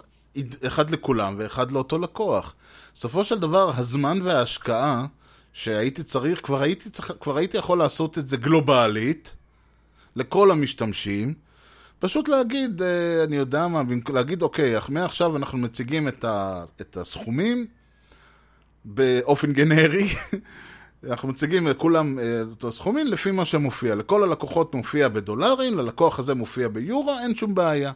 [0.67, 2.55] אחד לכולם ואחד לאותו לקוח.
[2.95, 5.05] סופו של דבר, הזמן וההשקעה
[5.53, 9.35] שהייתי צריך, כבר הייתי, צריך, כבר הייתי יכול לעשות את זה גלובלית
[10.15, 11.33] לכל המשתמשים.
[11.99, 12.83] פשוט להגיד, uh,
[13.23, 17.65] אני יודע מה, להגיד, אוקיי, מעכשיו אנחנו מציגים את, ה, את הסכומים
[18.85, 20.07] באופן גנרי.
[21.09, 22.19] אנחנו מציגים לכולם
[22.57, 23.95] את הסכומים לפי מה שמופיע.
[23.95, 27.91] לכל הלקוחות מופיע בדולרים, ללקוח הזה מופיע ביורו, אין שום בעיה.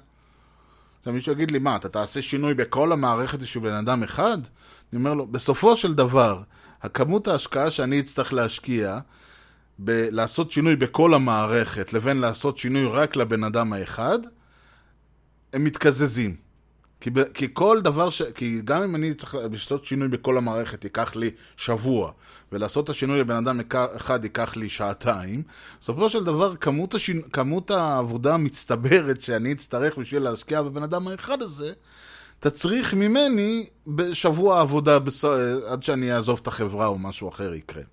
[1.00, 4.38] עכשיו מישהו יגיד לי, מה, אתה תעשה שינוי בכל המערכת בשביל בן אדם אחד?
[4.94, 6.42] אני אומר לו, בסופו של דבר,
[6.82, 9.00] הכמות ההשקעה שאני אצטרך להשקיע
[9.80, 14.20] בלעשות שינוי בכל המערכת לבין לעשות שינוי רק לבן אדם האחד,
[15.54, 16.49] הם מתקזזים.
[17.02, 18.22] כי, ב, כי כל דבר ש...
[18.22, 22.12] כי גם אם אני צריך לעשות שינוי בכל המערכת ייקח לי שבוע,
[22.52, 25.44] ולעשות את השינוי לבן אדם אחד ייקח לי שעתיים,
[25.82, 27.22] בסופו של דבר כמות, השינ...
[27.22, 31.74] כמות העבודה המצטברת שאני אצטרך בשביל להשקיע בבן אדם האחד הזה,
[32.40, 35.26] תצריך ממני בשבוע עבודה בס...
[35.68, 37.84] עד שאני אעזוב את החברה או משהו אחר יקרה.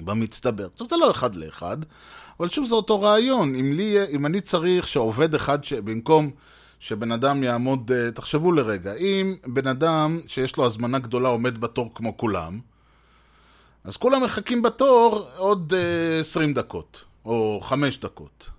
[0.00, 0.68] במצטבר.
[0.72, 1.76] עכשיו זה לא אחד לאחד,
[2.40, 3.54] אבל שוב זה אותו רעיון.
[3.54, 6.30] אם, לי, אם אני צריך שעובד אחד שבמקום...
[6.80, 12.16] שבן אדם יעמוד, תחשבו לרגע, אם בן אדם שיש לו הזמנה גדולה עומד בתור כמו
[12.16, 12.60] כולם,
[13.84, 15.72] אז כולם מחכים בתור עוד
[16.20, 18.50] 20 דקות, או 5 דקות.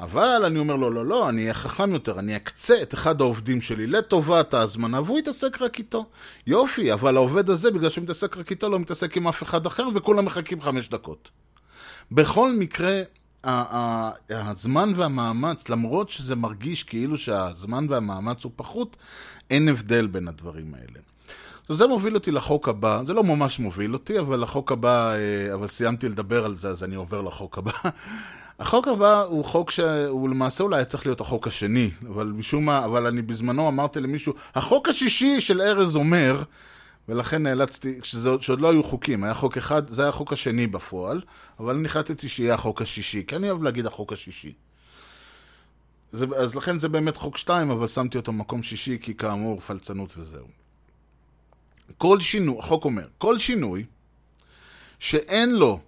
[0.00, 3.60] אבל אני אומר לו, לא, לא, אני אהיה חכם יותר, אני אקצה את אחד העובדים
[3.60, 6.06] שלי לטובת ההזמנה, והוא יתעסק רק איתו.
[6.46, 9.88] יופי, אבל העובד הזה, בגלל שהוא מתעסק רק איתו, לא מתעסק עם אף אחד אחר,
[9.94, 11.28] וכולם מחכים 5 דקות.
[12.12, 13.02] בכל מקרה,
[14.30, 18.96] הזמן והמאמץ, למרות שזה מרגיש כאילו שהזמן והמאמץ הוא פחות,
[19.50, 21.00] אין הבדל בין הדברים האלה.
[21.60, 25.12] עכשיו זה מוביל אותי לחוק הבא, זה לא ממש מוביל אותי, אבל לחוק הבא,
[25.54, 27.72] אבל סיימתי לדבר על זה, אז אני עובר לחוק הבא.
[28.60, 33.06] החוק הבא הוא חוק שהוא למעשה אולי צריך להיות החוק השני, אבל משום מה, אבל
[33.06, 36.42] אני בזמנו אמרתי למישהו, החוק השישי של ארז אומר,
[37.08, 41.20] ולכן נאלצתי, שזה, שעוד לא היו חוקים, היה חוק אחד, זה היה החוק השני בפועל,
[41.60, 44.52] אבל אני החלטתי שיהיה החוק השישי, כי אני אוהב להגיד החוק השישי.
[46.12, 50.14] זה, אז לכן זה באמת חוק שתיים, אבל שמתי אותו במקום שישי, כי כאמור, פלצנות
[50.18, 50.46] וזהו.
[51.98, 53.84] כל שינוי, החוק אומר, כל שינוי
[54.98, 55.80] שאין לו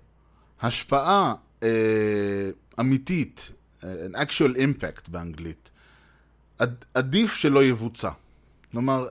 [0.63, 5.71] השפעה אה, אמיתית, an actual impact באנגלית,
[6.59, 8.11] עד, עדיף שלא יבוצע.
[8.73, 9.07] כלומר,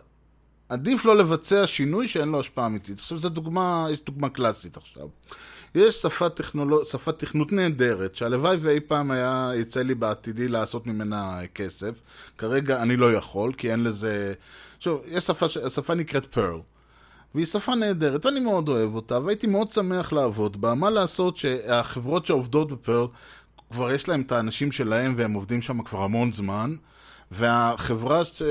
[0.70, 3.00] עדיף לא לבצע שינוי שאין לו השפעה אמיתית.
[3.00, 5.08] עכשיו, זו דוגמה, יש דוגמה קלאסית עכשיו.
[5.76, 6.84] יש שפת, טכנולוג...
[6.84, 11.92] שפת תכנות נהדרת, שהלוואי ואי פעם היה, יצא לי בעתידי לעשות ממנה כסף.
[12.38, 14.34] כרגע אני לא יכול, כי אין לזה...
[14.80, 16.60] שוב, יש שפה, השפה נקראת פרל.
[17.36, 20.74] והיא שפה נהדרת, ואני מאוד אוהב אותה, והייתי מאוד שמח לעבוד בה.
[20.74, 23.08] מה לעשות שהחברות שעובדות בפרל,
[23.72, 26.76] כבר יש להם את האנשים שלהם, והם עובדים שם כבר המון זמן.
[27.32, 28.42] והחברה, ש...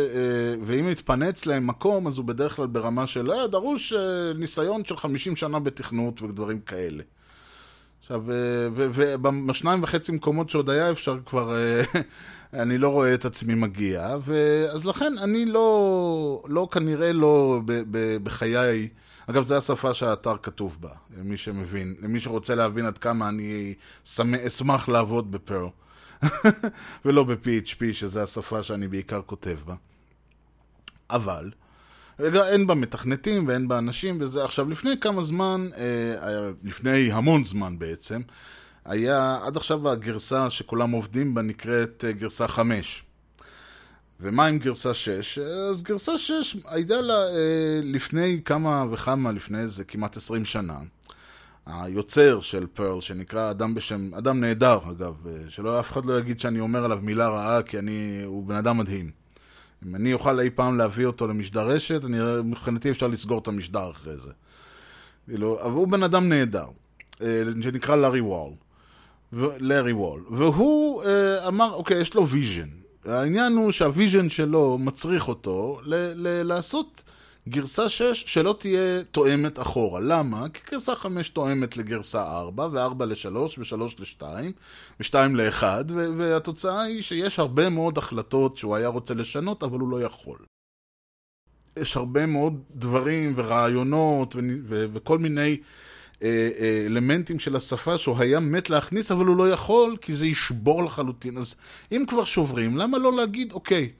[0.63, 3.93] ואם יתפנה אצלהם מקום, אז הוא בדרך כלל ברמה של, אה, דרוש
[4.39, 7.03] ניסיון של 50 שנה בתכנות ודברים כאלה.
[8.01, 8.23] עכשיו,
[8.75, 11.55] ובשניים וחצי מקומות שעוד היה אפשר כבר,
[12.53, 14.17] אני לא רואה את עצמי מגיע,
[14.73, 18.89] אז לכן אני לא, לא כנראה לא ב, ב, בחיי,
[19.27, 23.75] אגב, זו השפה שהאתר כתוב בה, למי שמבין, למי שרוצה להבין עד כמה אני
[24.47, 25.69] אשמח לעבוד בפרל.
[27.05, 29.75] ולא ב-PHP, שזו השפה שאני בעיקר כותב בה.
[31.11, 31.51] אבל,
[32.21, 34.45] אין בה מתכנתים ואין בה אנשים וזה.
[34.45, 38.21] עכשיו, לפני כמה זמן, אה, לפני המון זמן בעצם,
[38.85, 43.03] היה, עד עכשיו הגרסה שכולם עובדים בה נקראת אה, גרסה 5.
[44.21, 45.39] ומה עם גרסה 6?
[45.39, 50.79] אז גרסה 6 הייתה לה אה, לפני כמה וכמה, לפני איזה כמעט 20 שנה.
[51.69, 55.15] היוצר של פרל, שנקרא אדם בשם, אדם נהדר אגב,
[55.49, 58.79] שלא אף אחד לא יגיד שאני אומר עליו מילה רעה, כי אני, הוא בן אדם
[58.79, 59.11] מדהים.
[59.87, 63.91] אם אני אוכל אי פעם להביא אותו למשדר רשת, אני, מבחינתי אפשר לסגור את המשדר
[63.91, 64.31] אחרי זה.
[65.29, 66.67] כאילו, אבל הוא בן אדם נהדר,
[67.63, 68.53] שנקרא לארי וול.
[69.61, 70.25] לארי וול.
[70.31, 71.03] והוא
[71.49, 72.69] אמר, אוקיי, יש לו vision.
[73.05, 77.03] העניין הוא שה vision שלו מצריך אותו ל- ל- לעשות...
[77.49, 80.01] גרסה 6 שלא תהיה תואמת אחורה.
[80.01, 80.49] למה?
[80.49, 84.23] כי גרסה 5 תואמת לגרסה 4, ו-4 ל-3, ו-3 ל-2,
[85.01, 90.03] ו-2 ל-1, והתוצאה היא שיש הרבה מאוד החלטות שהוא היה רוצה לשנות, אבל הוא לא
[90.03, 90.39] יכול.
[91.79, 95.57] יש הרבה מאוד דברים ורעיונות ו- ו- וכל מיני
[96.23, 100.27] אה, אה, אלמנטים של השפה שהוא היה מת להכניס, אבל הוא לא יכול, כי זה
[100.27, 101.39] ישבור לחלוטין.
[101.39, 101.55] אז
[101.93, 103.91] אם כבר שוברים, למה לא להגיד, אוקיי,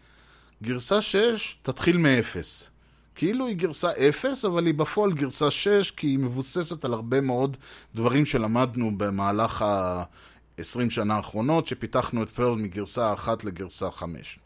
[0.63, 2.71] גרסה 6 תתחיל מאפס.
[3.19, 7.57] כאילו היא גרסה 0, אבל היא בפועל גרסה 6, כי היא מבוססת על הרבה מאוד
[7.95, 14.39] דברים שלמדנו במהלך ה-20 שנה האחרונות, שפיתחנו את פרל מגרסה 1 לגרסה 5.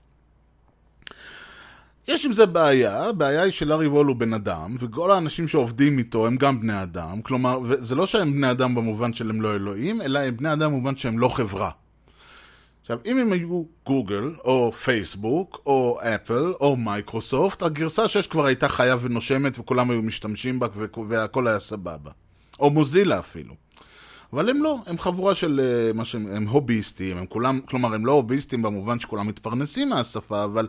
[2.08, 6.26] יש עם זה בעיה, הבעיה היא שלארי וול הוא בן אדם, וכל האנשים שעובדים איתו
[6.26, 10.02] הם גם בני אדם, כלומר, זה לא שהם בני אדם במובן של הם לא אלוהים,
[10.02, 11.70] אלא הם בני אדם במובן שהם לא חברה.
[12.82, 18.68] עכשיו, אם הם היו גוגל, או פייסבוק, או אפל, או מייקרוסופט, הגרסה 6 כבר הייתה
[18.68, 20.66] חיה ונושמת וכולם היו משתמשים בה
[21.08, 22.10] והכל היה סבבה.
[22.60, 23.54] או מוזילה אפילו.
[24.32, 28.06] אבל הם לא, הם חבורה של אה, מה שהם, הם הוביסטים, הם כולם, כלומר הם
[28.06, 30.68] לא הוביסטים במובן שכולם מתפרנסים מהשפה, אבל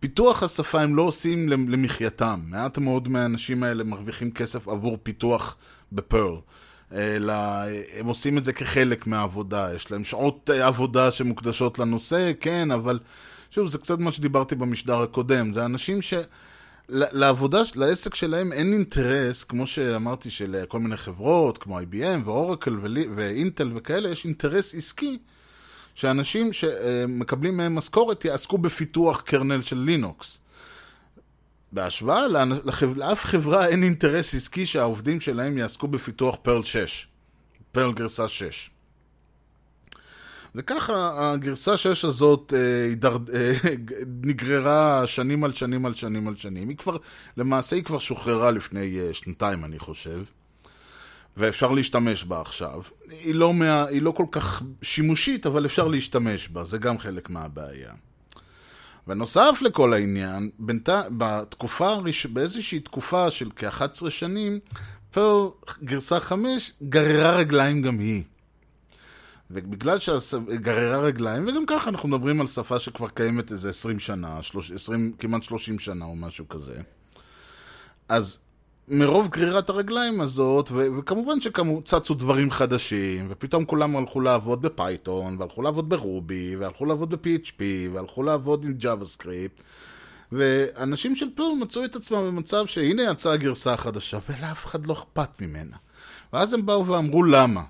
[0.00, 2.40] פיתוח השפה הם לא עושים למחייתם.
[2.46, 5.56] מעט מאוד מהאנשים האלה מרוויחים כסף עבור פיתוח
[5.92, 6.36] בפרל.
[6.92, 7.32] אלא
[7.98, 12.98] הם עושים את זה כחלק מהעבודה, יש להם שעות עבודה שמוקדשות לנושא, כן, אבל
[13.50, 16.14] שוב, זה קצת מה שדיברתי במשדר הקודם, זה אנשים ש...
[16.92, 22.76] לעבודה, לעסק שלהם אין אינטרס, כמו שאמרתי, של כל מיני חברות, כמו IBM ואורקל
[23.14, 25.18] ואינטל וכאלה, יש אינטרס עסקי
[25.94, 30.40] שאנשים שמקבלים מהם משכורת יעסקו בפיתוח קרנל של לינוקס.
[31.72, 32.26] בהשוואה
[32.96, 37.08] לאף חברה אין אינטרס עסקי שהעובדים שלהם יעסקו בפיתוח פרל 6,
[37.72, 38.70] פרל גרסה 6.
[40.54, 43.52] וככה הגרסה 6 הזאת אה, הידרד, אה,
[44.22, 46.68] נגררה שנים על שנים על שנים על שנים.
[46.68, 46.96] היא כבר,
[47.36, 50.22] למעשה היא כבר שוחררה לפני אה, שנתיים אני חושב,
[51.36, 52.82] ואפשר להשתמש בה עכשיו.
[53.10, 57.30] היא לא, מה, היא לא כל כך שימושית, אבל אפשר להשתמש בה, זה גם חלק
[57.30, 57.92] מהבעיה.
[59.06, 60.88] ונוסף לכל העניין, בנת...
[61.18, 61.96] בתקופה,
[62.32, 64.58] באיזושהי תקופה של כ-11 שנים,
[65.10, 65.48] פרל
[65.82, 68.24] גרסה 5 גררה רגליים גם היא.
[69.50, 74.76] ובגלל שגררה רגליים, וגם ככה אנחנו מדברים על שפה שכבר קיימת איזה 20 שנה, 30,
[74.76, 76.80] 20, כמעט 30 שנה או משהו כזה.
[78.08, 78.38] אז
[78.90, 85.62] מרוב גרירת הרגליים הזאת, ו- וכמובן שצצו דברים חדשים, ופתאום כולם הלכו לעבוד בפייתון, והלכו
[85.62, 87.62] לעבוד ברובי, והלכו לעבוד ב-PHP,
[87.92, 89.62] והלכו לעבוד עם JavaScript,
[90.32, 95.40] ואנשים של פרל מצאו את עצמם במצב שהנה יצאה הגרסה החדשה, ולאף אחד לא אכפת
[95.40, 95.76] ממנה.
[96.32, 97.62] ואז הם באו ואמרו למה.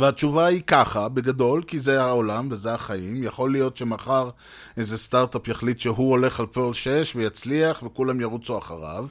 [0.00, 3.24] והתשובה היא ככה, בגדול, כי זה העולם וזה החיים.
[3.24, 4.30] יכול להיות שמחר
[4.76, 9.06] איזה סטארט-אפ יחליט שהוא הולך על פרל 6 ויצליח וכולם ירוצו אחריו,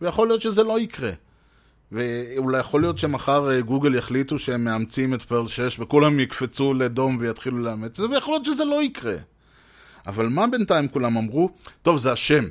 [0.00, 1.10] ויכול להיות שזה לא יקרה.
[1.92, 7.16] ואולי יכול להיות שמחר אה, גוגל יחליטו שהם מאמצים את פרל 6 וכולם יקפצו לדום
[7.20, 9.16] ויתחילו לאמץ את זה, ויכול להיות שזה לא יקרה.
[10.06, 11.50] אבל מה בינתיים כולם אמרו?
[11.82, 12.44] טוב, זה השם.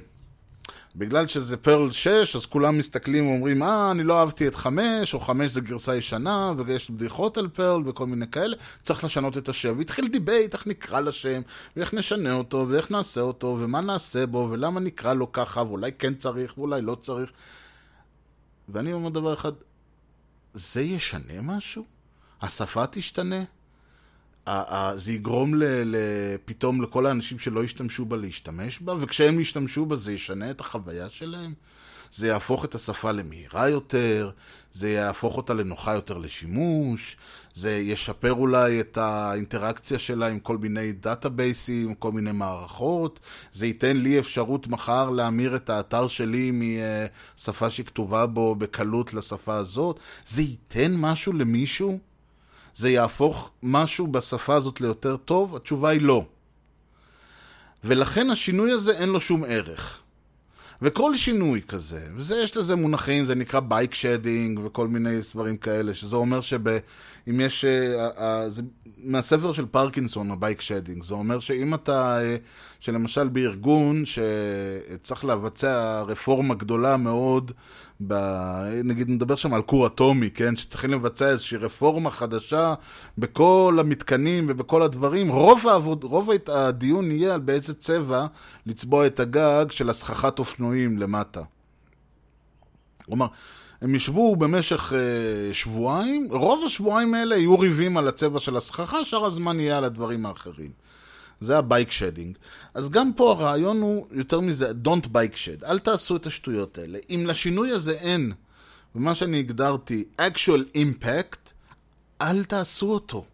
[0.95, 5.19] בגלל שזה פרל 6, אז כולם מסתכלים ואומרים, אה, אני לא אהבתי את 5, או
[5.19, 9.77] 5 זה גרסה ישנה, ויש בדיחות על פרל וכל מיני כאלה, צריך לשנות את השם.
[9.77, 11.41] והתחיל debate, איך נקרא לשם,
[11.75, 16.13] ואיך נשנה אותו, ואיך נעשה אותו, ומה נעשה בו, ולמה נקרא לו ככה, ואולי כן
[16.15, 17.31] צריך, ואולי לא צריך.
[18.69, 19.51] ואני אומר דבר אחד,
[20.53, 21.83] זה ישנה משהו?
[22.41, 23.43] השפה תשתנה?
[24.95, 25.53] זה יגרום
[26.45, 31.09] פתאום לכל האנשים שלא ישתמשו בה להשתמש בה, וכשהם ישתמשו בה זה ישנה את החוויה
[31.09, 31.53] שלהם.
[32.15, 34.31] זה יהפוך את השפה למהירה יותר,
[34.71, 37.17] זה יהפוך אותה לנוחה יותר לשימוש,
[37.53, 43.19] זה ישפר אולי את האינטראקציה שלה עם כל מיני דאטאבייסים, כל מיני מערכות,
[43.51, 49.99] זה ייתן לי אפשרות מחר להמיר את האתר שלי משפה שכתובה בו בקלות לשפה הזאת,
[50.25, 51.99] זה ייתן משהו למישהו?
[52.75, 55.55] זה יהפוך משהו בשפה הזאת ליותר טוב?
[55.55, 56.25] התשובה היא לא.
[57.83, 59.99] ולכן השינוי הזה אין לו שום ערך.
[60.81, 65.93] וכל שינוי כזה, וזה יש לזה מונחים, זה נקרא bike shedding וכל מיני דברים כאלה,
[65.93, 68.61] שזה אומר שאם יש, uh, uh, זה
[69.03, 72.23] מהספר של פרקינסון, ה bike shedding, זה אומר שאם אתה, uh,
[72.79, 77.51] שלמשל בארגון שצריך לבצע רפורמה גדולה מאוד,
[78.07, 78.13] ב,
[78.83, 82.73] נגיד נדבר שם על כור אטומי, כן, שצריכים לבצע איזושהי רפורמה חדשה
[83.17, 88.25] בכל המתקנים ובכל הדברים, רוב, העבוד, רוב הדיון יהיה על באיזה צבע
[88.65, 91.41] לצבוע את הגג של הסככת אופנועים למטה.
[93.05, 93.27] כלומר,
[93.83, 99.25] הם ישבו במשך uh, שבועיים, רוב השבועיים האלה יהיו ריבים על הצבע של הסככה, שאר
[99.25, 100.71] הזמן יהיה על הדברים האחרים.
[101.39, 102.37] זה ה bike shedding.
[102.73, 106.99] אז גם פה הרעיון הוא יותר מזה, Don't bike shed, אל תעשו את השטויות האלה.
[107.09, 108.33] אם לשינוי הזה אין,
[108.95, 111.51] ומה שאני הגדרתי, actual impact,
[112.21, 113.25] אל תעשו אותו.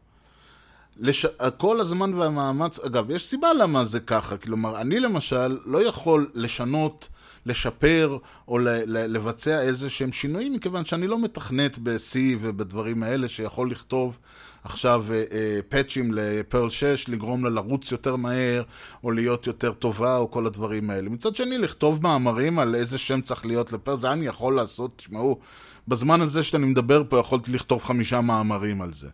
[0.97, 1.25] לש...
[1.57, 7.07] כל הזמן והמאמץ, אגב, יש סיבה למה זה ככה, כלומר, אני למשל לא יכול לשנות,
[7.49, 8.59] לשפר או.
[8.87, 14.17] לבצע איזה שהם שינויים, מכיוון שאני לא מתכנת ב-C ובדברים האלה שיכול לכתוב
[14.63, 18.63] עכשיו אה, אה, פאצ'ים לפרל 6, לגרום לה לרוץ יותר מהר,
[19.03, 21.09] או להיות יותר טובה, או כל הדברים האלה.
[21.09, 25.39] מצד שני, לכתוב מאמרים על איזה שם צריך להיות לפרל, זה אני יכול לעשות, תשמעו,
[25.87, 29.07] בזמן הזה שאני מדבר פה יכולתי לכתוב חמישה מאמרים על זה.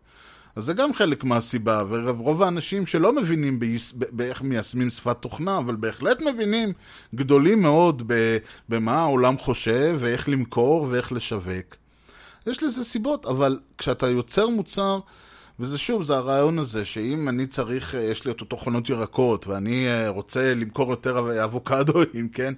[0.55, 5.75] אז זה גם חלק מהסיבה, ורוב האנשים שלא מבינים ביס, באיך מיישמים שפת תוכנה, אבל
[5.75, 6.73] בהחלט מבינים
[7.15, 8.11] גדולים מאוד
[8.69, 11.75] במה העולם חושב, ואיך למכור ואיך לשווק.
[12.47, 14.99] יש לזה סיבות, אבל כשאתה יוצר מוצר,
[15.59, 19.87] וזה שוב, זה הרעיון הזה, שאם אני צריך, יש לי את אותו חונות ירקות, ואני
[19.87, 22.53] אה, רוצה למכור יותר אבוקדואים, כן?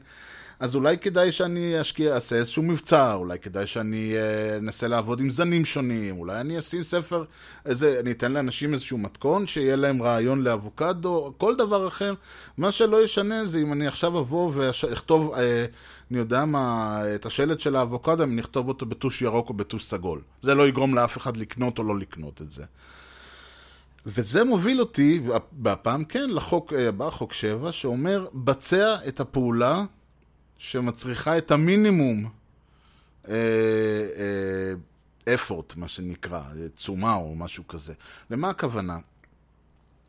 [0.59, 5.29] אז אולי כדאי שאני אשקיע, אעשה איזשהו מבצע, אולי כדאי שאני אה, אנסה לעבוד עם
[5.29, 7.23] זנים שונים, אולי אני אשים ספר,
[7.65, 12.13] איזה, אני אתן לאנשים איזשהו מתכון, שיהיה להם רעיון לאבוקדו, כל דבר אחר.
[12.57, 15.65] מה שלא ישנה זה אם אני עכשיו אבוא ואכתוב, אה,
[16.11, 20.21] אני יודע מה, את השלט של האבוקדו, אם נכתוב אותו בטוש ירוק או בטוש סגול.
[20.41, 22.63] זה לא יגרום לאף אחד לקנות או לא לקנות את זה.
[24.05, 25.21] וזה מוביל אותי,
[25.53, 29.83] בפעם כן, לחוק הבא, אה, חוק 7, שאומר, בצע את הפעולה
[30.57, 32.29] שמצריכה את המינימום
[35.33, 36.41] אפורט, אה, מה שנקרא,
[36.75, 37.93] תשומה או משהו כזה.
[38.29, 38.97] למה הכוונה?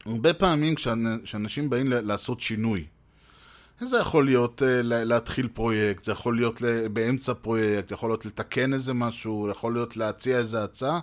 [0.07, 2.87] הרבה פעמים כשאנשים באים לעשות שינוי,
[3.81, 8.95] זה יכול להיות אה, להתחיל פרויקט, זה יכול להיות באמצע פרויקט, יכול להיות לתקן איזה
[8.95, 11.01] משהו, יכול להיות להציע איזה הצעה.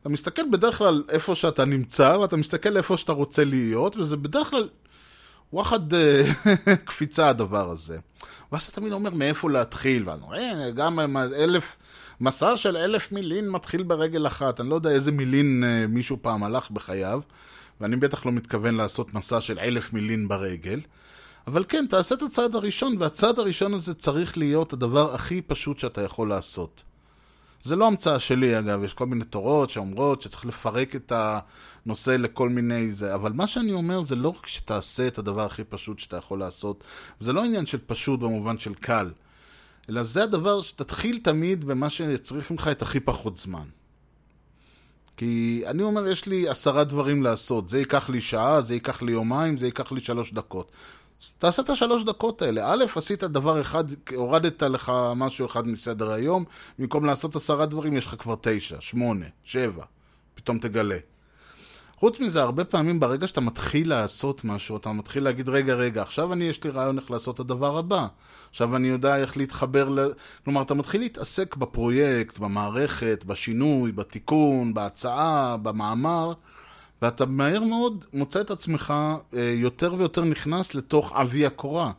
[0.00, 4.50] אתה מסתכל בדרך כלל איפה שאתה נמצא, ואתה מסתכל איפה שאתה רוצה להיות, וזה בדרך
[4.50, 4.68] כלל
[5.52, 6.22] וואחד אה,
[6.84, 7.98] קפיצה הדבר הזה.
[8.52, 11.76] ואז אתה תמיד אומר מאיפה להתחיל, ואז אומרים, גם אלף,
[12.20, 14.60] מסע של אלף מילין מתחיל ברגל אחת.
[14.60, 17.20] אני לא יודע איזה מילין אה, מישהו פעם הלך בחייו,
[17.80, 20.80] ואני בטח לא מתכוון לעשות מסע של אלף מילין ברגל.
[21.46, 26.02] אבל כן, תעשה את הצעד הראשון, והצעד הראשון הזה צריך להיות הדבר הכי פשוט שאתה
[26.02, 26.82] יכול לעשות.
[27.62, 31.12] זה לא המצאה שלי אגב, יש כל מיני תורות שאומרות שצריך לפרק את
[31.86, 35.64] הנושא לכל מיני זה, אבל מה שאני אומר זה לא רק שתעשה את הדבר הכי
[35.64, 36.84] פשוט שאתה יכול לעשות,
[37.20, 39.10] זה לא עניין של פשוט במובן של קל,
[39.88, 43.64] אלא זה הדבר שתתחיל תמיד במה שצריך ממך את הכי פחות זמן.
[45.16, 49.12] כי אני אומר, יש לי עשרה דברים לעשות, זה ייקח לי שעה, זה ייקח לי
[49.12, 50.72] יומיים, זה ייקח לי שלוש דקות.
[51.38, 52.72] תעשה את השלוש דקות האלה.
[52.72, 56.44] א', עשית דבר אחד, הורדת לך משהו אחד מסדר היום,
[56.78, 59.84] במקום לעשות עשרה דברים, יש לך כבר תשע, שמונה, שבע,
[60.34, 60.98] פתאום תגלה.
[62.00, 66.32] חוץ מזה, הרבה פעמים ברגע שאתה מתחיל לעשות משהו, אתה מתחיל להגיד, רגע, רגע, עכשיו
[66.32, 68.06] אני, יש לי רעיון איך לעשות את הדבר הבא.
[68.50, 70.12] עכשיו אני יודע איך להתחבר ל...
[70.44, 76.32] כלומר, אתה מתחיל להתעסק בפרויקט, במערכת, בשינוי, בתיקון, בהצעה, במאמר.
[77.02, 78.94] ואתה מהר מאוד מוצא את עצמך
[79.36, 81.92] אה, יותר ויותר נכנס לתוך עבי הקורה.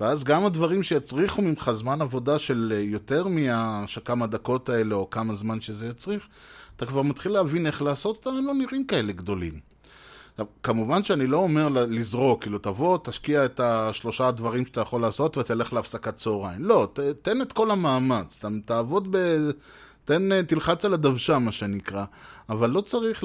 [0.00, 5.34] ואז גם הדברים שיצריכו ממך זמן עבודה של אה, יותר מכמה דקות האלה, או כמה
[5.34, 6.28] זמן שזה יצריך,
[6.76, 9.72] אתה כבר מתחיל להבין איך לעשות אותם, הם לא נראים כאלה גדולים.
[10.62, 15.72] כמובן שאני לא אומר לזרוק, כאילו תבוא, תשקיע את השלושה הדברים שאתה יכול לעשות ותלך
[15.72, 16.64] להפסקת צהריים.
[16.64, 19.38] לא, ת, תן את כל המאמץ, ת, תעבוד ב...
[20.04, 22.04] תן, אה, תלחץ על הדוושה, מה שנקרא.
[22.48, 23.24] אבל לא צריך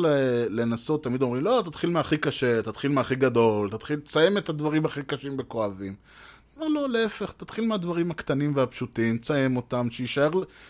[0.49, 5.03] לנסות, תמיד אומרים, לא, תתחיל מהכי קשה, תתחיל מהכי גדול, תתחיל, תסיים את הדברים הכי
[5.03, 5.95] קשים וכואבים.
[6.57, 10.30] אבל לא, להפך, תתחיל מהדברים הקטנים והפשוטים, תסיים אותם, שישאר,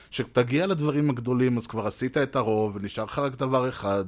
[0.09, 4.05] כשתגיע לדברים הגדולים, אז כבר עשית את הרוב, ונשאר לך רק דבר אחד.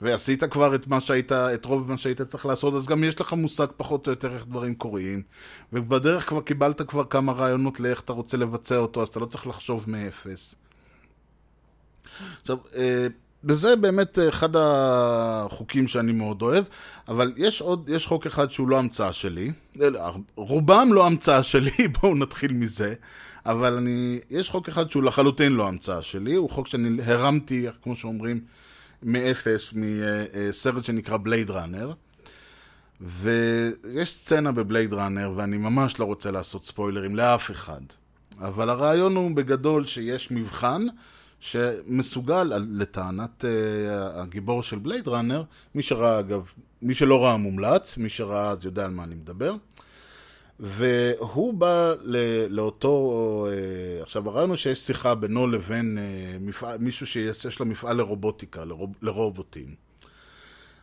[0.00, 3.32] ועשית כבר את מה שהיית, את רוב מה שהיית צריך לעשות, אז גם יש לך
[3.32, 5.22] מושג פחות או יותר איך דברים קורים,
[5.72, 9.46] ובדרך כבר קיבלת כבר כמה רעיונות לאיך אתה רוצה לבצע אותו, אז אתה לא צריך
[9.46, 10.54] לחשוב מאפס.
[12.42, 13.06] עכשיו, אה,
[13.44, 16.64] וזה באמת אחד החוקים שאני מאוד אוהב,
[17.08, 19.52] אבל יש עוד, יש חוק אחד שהוא לא המצאה שלי,
[20.36, 22.94] רובם לא המצאה שלי, בואו נתחיל מזה,
[23.46, 27.96] אבל אני, יש חוק אחד שהוא לחלוטין לא המצאה שלי, הוא חוק שאני הרמתי, כמו
[27.96, 28.40] שאומרים,
[29.02, 31.92] מאפס, מסרט שנקרא בלייד ראנר.
[33.00, 37.80] ויש סצנה בבלייד ראנר, ואני ממש לא רוצה לעשות ספוילרים לאף אחד.
[38.40, 40.86] אבל הרעיון הוא בגדול שיש מבחן
[41.40, 43.46] שמסוגל, לטענת uh,
[44.18, 45.42] הגיבור של בלייד ראנר,
[45.74, 49.54] מי שראה אגב, מי שלא ראה מומלץ, מי שראה אז יודע על מה אני מדבר.
[50.60, 57.60] והוא בא ל- לאותו, uh, עכשיו הוא שיש שיחה בינו לבין uh, מפעל, מישהו שיש
[57.60, 59.74] לו מפעל לרובוטיקה, לרוב, לרובוטים.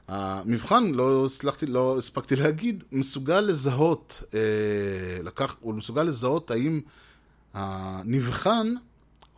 [0.07, 4.33] המבחן, לא הצלחתי, לא הספקתי להגיד, מסוגל לזהות, uh,
[5.23, 6.81] לקח, הוא מסוגל לזהות האם
[7.53, 8.73] הנבחן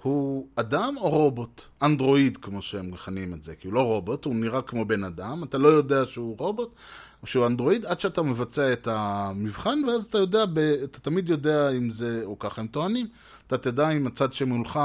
[0.05, 1.61] הוא אדם או רובוט?
[1.81, 3.55] אנדרואיד, כמו שהם מכנים את זה.
[3.55, 6.75] כי הוא לא רובוט, הוא נראה כמו בן אדם, אתה לא יודע שהוא רובוט,
[7.21, 10.43] או שהוא אנדרואיד, עד שאתה מבצע את המבחן, ואז אתה יודע.
[10.83, 13.07] אתה תמיד יודע אם זה, או ככה הם טוענים,
[13.47, 14.79] אתה תדע אם הצד שמולך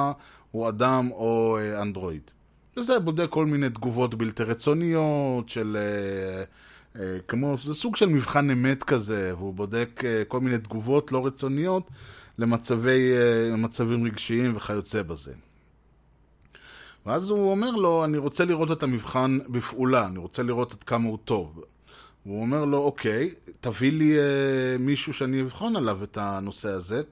[0.51, 2.23] הוא אדם או אה, אנדרואיד.
[2.77, 5.77] וזה בודק כל מיני תגובות בלתי רצוניות של...
[5.81, 6.45] אה,
[7.03, 11.91] אה, כמו, זה סוג של מבחן אמת כזה, והוא בודק כל מיני תגובות לא רצוניות
[12.41, 15.33] למצבי, אה, למצבים רגשיים וכיוצא בזה.
[17.07, 21.09] ואז הוא אומר לו, אני רוצה לראות את המבחן בפעולה, אני רוצה לראות עד כמה
[21.09, 21.65] הוא טוב.
[22.25, 27.03] הוא אומר לו, אוקיי, תביא לי אה, מישהו שאני אבחון עליו את הנושא הזה.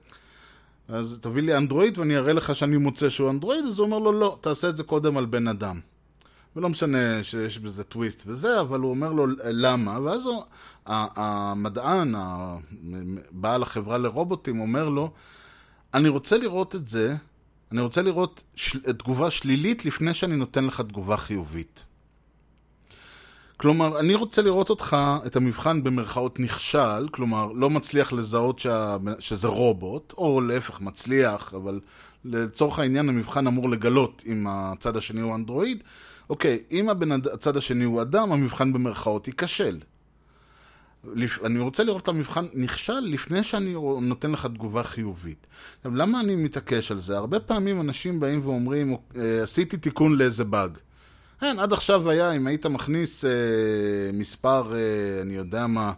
[0.87, 4.11] אז תביא לי אנדרואיד ואני אראה לך שאני מוצא שהוא אנדרואיד, אז הוא אומר לו,
[4.11, 5.79] לא, תעשה את זה קודם על בן אדם.
[6.59, 10.43] ולא משנה שיש בזה טוויסט וזה, אבל הוא אומר לו למה, ואז הוא,
[10.85, 12.15] המדען,
[13.31, 15.11] בעל החברה לרובוטים, אומר לו,
[15.93, 17.15] אני רוצה לראות את זה,
[17.71, 21.85] אני רוצה לראות של, תגובה שלילית לפני שאני נותן לך תגובה חיובית.
[23.57, 29.47] כלומר, אני רוצה לראות אותך, את המבחן במרכאות נכשל, כלומר, לא מצליח לזהות שה, שזה
[29.47, 31.79] רובוט, או להפך, מצליח, אבל
[32.25, 35.83] לצורך העניין המבחן אמור לגלות אם הצד השני הוא אנדרואיד.
[36.29, 39.79] אוקיי, אם הבן, הצד השני הוא אדם, המבחן במרכאות ייכשל.
[41.43, 45.47] אני רוצה לראות את המבחן נכשל לפני שאני נותן לך תגובה חיובית.
[45.77, 47.17] עכשיו, למה אני מתעקש על זה?
[47.17, 50.77] הרבה פעמים אנשים באים ואומרים, אה, עשיתי תיקון לאיזה באג.
[51.39, 53.31] כן, עד עכשיו היה, אם היית מכניס אה,
[54.13, 55.93] מספר, אה, אני יודע מה,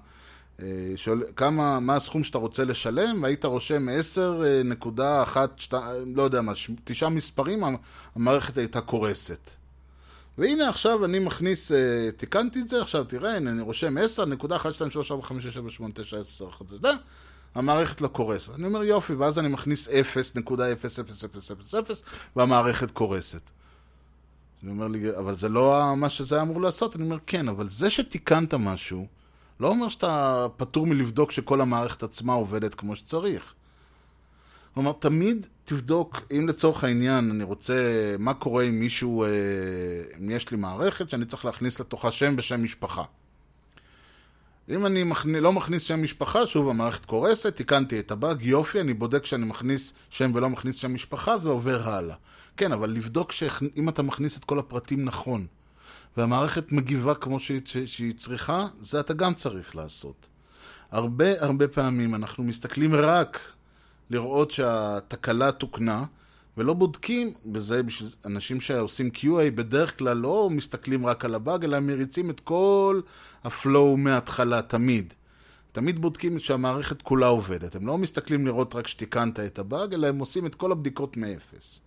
[0.62, 6.52] אה, שואל, כמה, מה הסכום שאתה רוצה לשלם, והיית רושם 10.1, אה, לא יודע מה,
[6.84, 7.64] תשעה מספרים,
[8.16, 9.61] המערכת הייתה קורסת.
[10.42, 16.86] והנה עכשיו אני מכניס, אה, תיקנתי את זה, עכשיו תראה, הנה אני רושם 10.12345678910,
[17.56, 18.56] המערכת לא קורסת.
[18.56, 19.92] אני אומר יופי, ואז אני מכניס 0.00000
[22.36, 23.42] והמערכת קורסת.
[24.64, 26.96] אני אומר לי, אבל זה לא מה שזה היה אמור לעשות.
[26.96, 29.08] אני אומר, כן, אבל זה שתיקנת משהו,
[29.60, 33.54] לא אומר שאתה פטור מלבדוק שכל המערכת עצמה עובדת כמו שצריך.
[34.74, 39.30] כלומר, תמיד תבדוק, אם לצורך העניין אני רוצה, מה קורה אם מישהו, אה,
[40.20, 43.04] אם יש לי מערכת שאני צריך להכניס לתוכה שם בשם משפחה.
[44.70, 45.36] אם אני מכנ...
[45.36, 49.94] לא מכניס שם משפחה, שוב המערכת קורסת, תיקנתי את הבאג, יופי, אני בודק שאני מכניס
[50.10, 52.16] שם ולא מכניס שם משפחה ועובר הלאה.
[52.58, 55.46] כן, אבל לבדוק שאם אתה מכניס את כל הפרטים נכון,
[56.18, 60.28] והמערכת מגיבה כמו שהיא, שהיא צריכה, זה אתה גם צריך לעשות.
[60.92, 63.40] הרבה הרבה פעמים אנחנו מסתכלים רק
[64.12, 66.06] לראות שהתקלה תוקנה,
[66.58, 71.80] ולא בודקים, וזה בשביל אנשים שעושים QA בדרך כלל לא מסתכלים רק על הבאג, אלא
[71.80, 73.02] מריצים את כל
[73.44, 75.14] ה flow מההתחלה, תמיד.
[75.72, 77.76] תמיד בודקים שהמערכת כולה עובדת.
[77.76, 81.82] הם לא מסתכלים לראות רק שתיקנת את הבאג, אלא הם עושים את כל הבדיקות מאפס.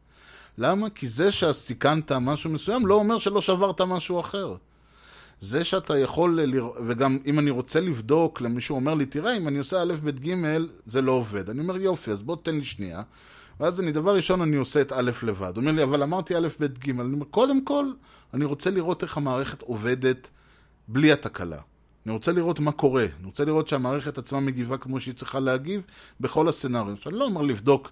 [0.59, 0.91] למה?
[0.91, 4.57] כי זה שתיקנת משהו מסוים לא אומר שלא שברת משהו אחר.
[5.45, 6.69] זה שאתה יכול, לרא...
[6.87, 10.35] וגם אם אני רוצה לבדוק, למישהו אומר לי, תראה, אם אני עושה א', ב', ג',
[10.87, 11.51] זה לא עובד.
[11.51, 13.03] אני אומר, יופי, אז בוא תן לי שנייה.
[13.61, 15.53] ואז אני, דבר ראשון, אני עושה את א' לבד.
[15.57, 16.91] הוא אומר לי, אבל אמרתי א', ב', ג'.
[16.91, 17.87] אני אומר, קודם כל,
[18.35, 20.31] אני רוצה לראות איך המערכת עובדת
[20.89, 21.61] בלי התקלה.
[22.07, 23.07] אני רוצה לראות מה קורה.
[23.19, 25.83] אני רוצה לראות שהמערכת עצמה מגיבה כמו שהיא צריכה להגיב
[26.21, 26.97] בכל הסצנריונים.
[27.07, 27.91] אני לא אומר לבדוק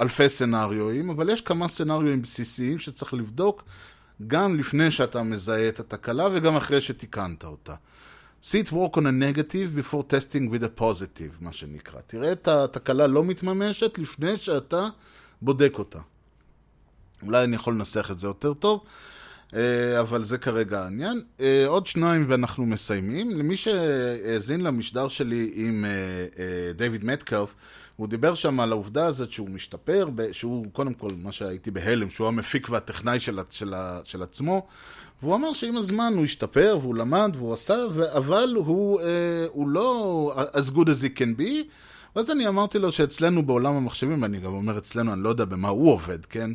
[0.00, 3.62] אלפי סצנריואים, אבל יש כמה סצנריואים בסיסיים שצריך לבדוק
[4.26, 7.74] גם לפני שאתה מזהה את התקלה וגם אחרי שתיקנת אותה.
[8.42, 12.00] See it work on a negative before testing with a positive, מה שנקרא.
[12.06, 14.88] תראה את התקלה לא מתממשת לפני שאתה
[15.42, 15.98] בודק אותה.
[17.22, 18.84] אולי אני יכול לנסח את זה יותר טוב,
[20.00, 21.22] אבל זה כרגע העניין.
[21.40, 23.30] אה, עוד שניים ואנחנו מסיימים.
[23.30, 27.54] למי שהאזין למשדר שלי עם אה, דיוויד מטקאוף,
[27.96, 32.28] הוא דיבר שם על העובדה הזאת שהוא משתפר, שהוא קודם כל, מה שהייתי בהלם, שהוא
[32.28, 33.74] המפיק והטכנאי של, של,
[34.04, 34.66] של עצמו,
[35.22, 37.74] והוא אמר שעם הזמן הוא השתפר והוא למד והוא עשה,
[38.16, 39.06] אבל הוא, אה,
[39.52, 41.50] הוא לא as good as he can be.
[42.16, 45.68] ואז אני אמרתי לו שאצלנו בעולם המחשבים, ואני גם אומר אצלנו, אני לא יודע במה
[45.68, 46.50] הוא עובד, כן?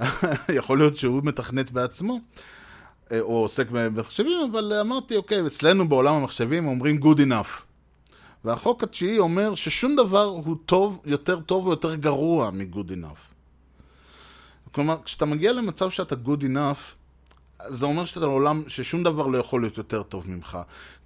[0.58, 2.20] יכול להיות שהוא מתכנת בעצמו,
[3.12, 7.62] אה, או עוסק במחשבים, אבל אמרתי, אוקיי, אצלנו בעולם המחשבים אומרים good enough.
[8.44, 13.34] והחוק התשיעי אומר ששום דבר הוא טוב, יותר טוב או יותר גרוע מ-good enough.
[14.72, 16.94] כלומר, כשאתה מגיע למצב שאתה good enough,
[17.68, 20.58] זה אומר שאתה לעולם, ששום דבר לא יכול להיות יותר טוב ממך.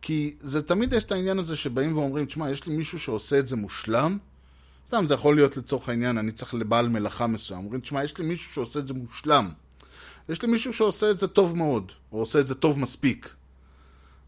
[0.02, 3.46] כי זה תמיד יש את העניין הזה שבאים ואומרים, תשמע, יש לי מישהו שעושה את
[3.46, 4.18] זה מושלם,
[4.86, 7.64] סתם, זה יכול להיות לצורך העניין, אני צריך לבעל מלאכה מסוים.
[7.64, 9.50] אומרים, תשמע, יש לי מישהו שעושה את זה מושלם.
[10.28, 13.34] יש לי מישהו שעושה את זה טוב מאוד, או עושה את זה טוב מספיק.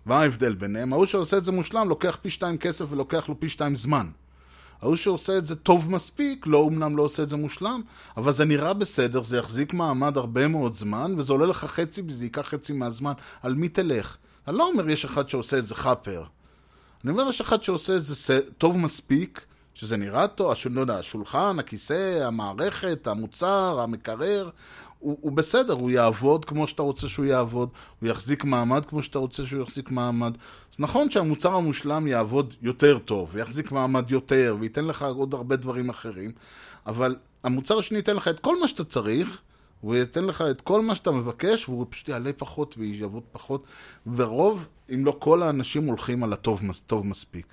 [0.06, 0.92] מה ההבדל ביניהם?
[0.92, 4.06] ההוא שעושה את זה מושלם לוקח פי שתיים כסף ולוקח לו פי שתיים זמן.
[4.82, 7.80] ההוא שעושה את זה טוב מספיק, לא אמנם לא עושה את זה מושלם,
[8.16, 12.24] אבל זה נראה בסדר, זה יחזיק מעמד הרבה מאוד זמן, וזה עולה לך חצי, וזה
[12.24, 13.12] ייקח חצי מהזמן.
[13.42, 14.16] על מי תלך?
[14.48, 16.24] אני לא אומר יש אחד שעושה את זה חאפר.
[17.04, 19.44] אני אומר יש אחד שעושה את זה טוב מספיק,
[19.76, 20.66] שזה נראה טוב, הש...
[20.66, 24.50] לא יודע, השולחן, הכיסא, המערכת, המוצר, המקרר,
[24.98, 27.68] הוא, הוא בסדר, הוא יעבוד כמו שאתה רוצה שהוא יעבוד,
[28.00, 30.36] הוא יחזיק מעמד כמו שאתה רוצה שהוא יחזיק מעמד.
[30.72, 35.90] אז נכון שהמוצר המושלם יעבוד יותר טוב, ויחזיק מעמד יותר, וייתן לך עוד הרבה דברים
[35.90, 36.32] אחרים,
[36.86, 39.38] אבל המוצר השני ייתן לך את כל מה שאתה צריך,
[39.80, 43.64] הוא ייתן לך את כל מה שאתה מבקש, והוא פשוט יעלה פחות ויעבוד פחות,
[44.16, 47.46] ורוב, אם לא כל האנשים הולכים על הטוב מס- טוב מספיק.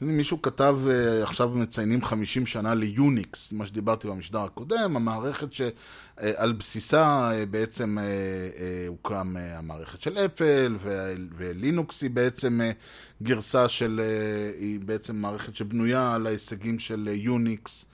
[0.00, 7.30] מישהו כתב, אה, עכשיו מציינים 50 שנה ליוניקס, מה שדיברתי במשדר הקודם, המערכת שעל בסיסה
[7.32, 10.76] אה, בעצם אה, אה, הוקם המערכת של אפל,
[11.36, 12.60] ולינוקס היא בעצם
[13.22, 14.00] גרסה של,
[14.58, 17.84] היא בעצם מערכת שבנויה על ההישגים של יוניקס.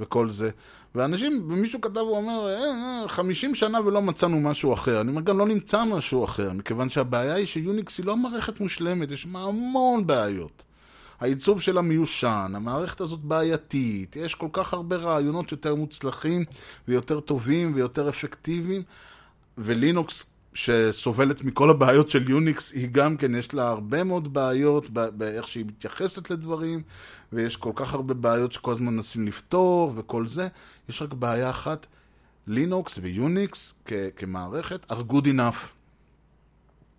[0.00, 0.50] וכל זה.
[0.94, 5.00] ואנשים, ומישהו כתב, הוא אומר, אה, אה, 50 שנה ולא מצאנו משהו אחר.
[5.00, 9.10] אני אומר, גם לא נמצא משהו אחר, מכיוון שהבעיה היא שיוניקס היא לא מערכת מושלמת,
[9.10, 10.62] יש בה המון בעיות.
[11.20, 16.44] העיצוב שלה מיושן, המערכת הזאת בעייתית, יש כל כך הרבה רעיונות יותר מוצלחים
[16.88, 18.82] ויותר טובים ויותר אפקטיביים,
[19.58, 25.48] ולינוקס שסובלת מכל הבעיות של יוניקס, היא גם כן, יש לה הרבה מאוד בעיות באיך
[25.48, 26.82] שהיא מתייחסת לדברים,
[27.32, 30.48] ויש כל כך הרבה בעיות שכל הזמן מנסים לפתור וכל זה.
[30.88, 31.86] יש רק בעיה אחת,
[32.46, 33.74] לינוקס ויוניקס
[34.16, 35.77] כמערכת are good enough.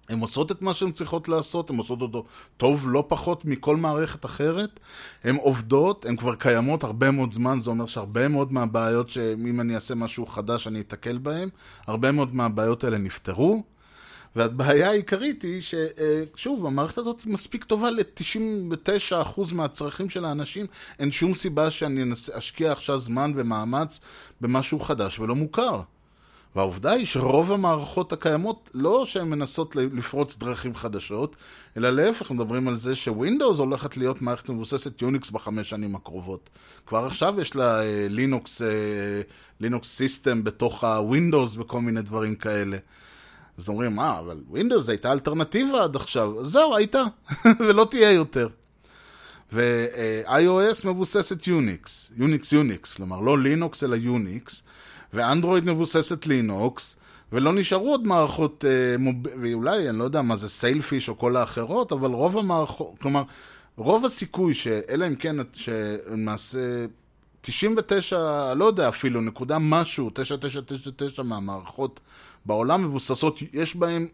[0.09, 2.25] הן עושות את מה שהן צריכות לעשות, הן עושות אותו
[2.57, 4.79] טוב לא פחות מכל מערכת אחרת.
[5.23, 9.75] הן עובדות, הן כבר קיימות הרבה מאוד זמן, זה אומר שהרבה מאוד מהבעיות שאם אני
[9.75, 11.49] אעשה משהו חדש אני אתקל בהן,
[11.87, 13.63] הרבה מאוד מהבעיות האלה נפתרו.
[14.35, 20.65] והבעיה העיקרית היא ששוב, המערכת הזאת מספיק טובה ל-99% מהצרכים של האנשים,
[20.99, 23.99] אין שום סיבה שאני אשקיע עכשיו זמן ומאמץ
[24.41, 25.81] במשהו חדש ולא מוכר.
[26.55, 31.35] והעובדה היא שרוב המערכות הקיימות, לא שהן מנסות לפרוץ דרכים חדשות,
[31.77, 36.49] אלא להפך, מדברים על זה שווינדוס הולכת להיות מערכת מבוססת יוניקס בחמש שנים הקרובות.
[36.85, 38.67] כבר עכשיו יש לה אה, לינוקס, אה,
[39.59, 42.77] לינוקס system בתוך ה Windows וכל מיני דברים כאלה.
[43.57, 46.45] אז אומרים, מה, אבל Windows הייתה אלטרנטיבה עד עכשיו.
[46.45, 47.03] זהו, הייתה,
[47.59, 48.47] ולא תהיה יותר.
[49.53, 54.63] ו-iOS מבוססת יוניקס, יוניקס יוניקס, כלומר לא לינוקס אלא יוניקס,
[55.13, 56.95] ואנדרואיד מבוססת לינוקס,
[57.31, 59.15] ולא נשארו עוד מערכות, אה, מוב...
[59.41, 63.23] ואולי, אני לא יודע מה זה Sailfish או כל האחרות, אבל רוב המערכות, כלומר,
[63.77, 66.85] רוב הסיכוי שאלא אם כן, שלמעשה
[67.41, 71.99] 99, לא יודע אפילו, נקודה משהו, 9999 מהמערכות
[72.45, 74.07] בעולם מבוססות, יש בהן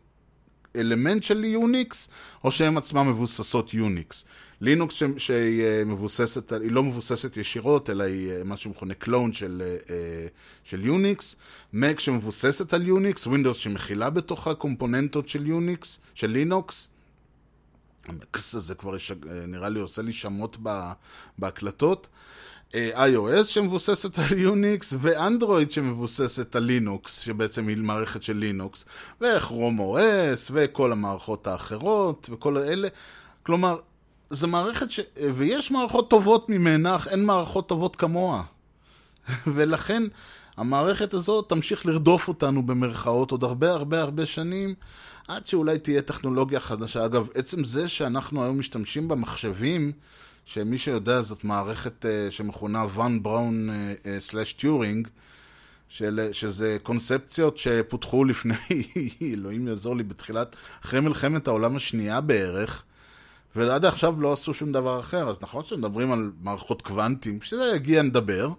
[0.75, 2.09] אלמנט של יוניקס,
[2.43, 4.25] או שהן עצמן מבוססות יוניקס.
[4.61, 9.33] לינוקס ש- שהיא אה, מבוססת, היא לא מבוססת ישירות, אלא היא אה, מה שמכונה קלון
[9.33, 10.27] של, אה,
[10.63, 11.35] של יוניקס.
[11.73, 16.87] מק שמבוססת על יוניקס, Windows שמכילה בתוכה קומפוננטות של יוניקס, של לינוקס.
[18.07, 19.15] המיקס הזה כבר יש, אה,
[19.47, 20.57] נראה לי עושה לי שמות
[21.39, 22.07] בהקלטות.
[22.75, 28.85] אה, iOS שמבוססת על יוניקס, ואנדרואיד שמבוססת על לינוקס, שבעצם היא מערכת של לינוקס,
[29.21, 32.87] וכרום OS, וכל המערכות האחרות, וכל האלה.
[33.43, 33.77] כלומר,
[34.29, 34.99] זו מערכת ש...
[35.35, 38.43] ויש מערכות טובות ממנה, אך אין מערכות טובות כמוה.
[39.55, 40.03] ולכן
[40.57, 44.75] המערכת הזאת תמשיך לרדוף אותנו במרכאות עוד הרבה הרבה הרבה שנים,
[45.27, 47.05] עד שאולי תהיה טכנולוגיה חדשה.
[47.05, 49.91] אגב, עצם זה שאנחנו היום משתמשים במחשבים,
[50.45, 53.69] שמי שיודע זאת מערכת uh, שמכונה ואן בראון
[54.19, 55.07] סלאש טיורינג,
[56.31, 58.83] שזה קונספציות שפותחו לפני,
[59.21, 62.83] אלוהים יעזור לי, בתחילת, אחרי מלחמת העולם השנייה בערך,
[63.55, 68.01] ועד עכשיו לא עשו שום דבר אחר, אז נכון שמדברים על מערכות קוונטים, כשזה יגיע
[68.01, 68.49] נדבר,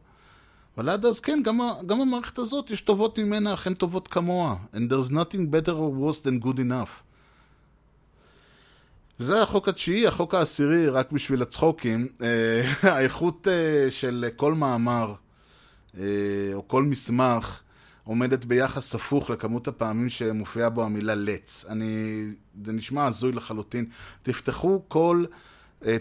[0.77, 4.57] אבל עד אז כן, גם, גם המערכת הזאת, יש טובות ממנה, אכן טובות כמוה.
[4.75, 7.03] And there's nothing better or worse than good enough.
[9.21, 12.09] וזה החוק התשיעי, החוק העשירי, רק בשביל הצחוקים.
[12.23, 15.15] אה, האיכות אה, של כל מאמר,
[15.99, 16.05] אה,
[16.55, 17.61] או כל מסמך,
[18.05, 21.69] עומדת ביחס הפוך לכמות הפעמים שמופיעה בו המילה let's.
[21.69, 22.23] אני,
[22.65, 23.87] זה נשמע הזוי לחלוטין.
[24.23, 25.25] תפתחו כל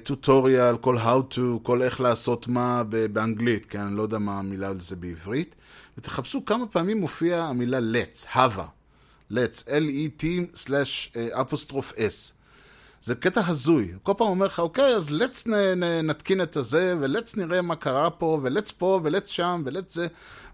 [0.03, 4.67] טוטוריאל, כל how to, כל איך לעשות מה באנגלית, כי אני לא יודע מה המילה
[4.67, 5.55] על זה בעברית,
[5.97, 8.67] ותחפשו כמה פעמים מופיע המילה let's, הווה.
[9.31, 10.23] let's, L-E-T
[10.55, 12.35] slash אפוסטרוף S.
[13.05, 13.91] זה קטע הזוי.
[14.03, 17.75] כל פעם אומר לך, אוקיי, אז let's נ, נ, נתקין את הזה, ולlet's נראה מה
[17.75, 20.07] קרה פה, ולlet's פה, ולlet's שם, ולlet's זה.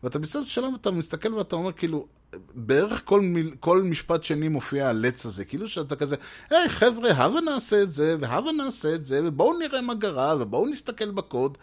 [0.04, 2.08] ואתה בסדר שלום, אתה מסתכל ואתה אומר, כאילו,
[2.56, 6.16] בערך כל, מיל, כל משפט שני מופיע הלץ הזה, כאילו שאתה כזה,
[6.50, 10.68] היי חבר'ה, הבה נעשה את זה, והבה נעשה את זה, ובואו נראה מה גרה, ובואו
[10.68, 11.58] נסתכל בקוד,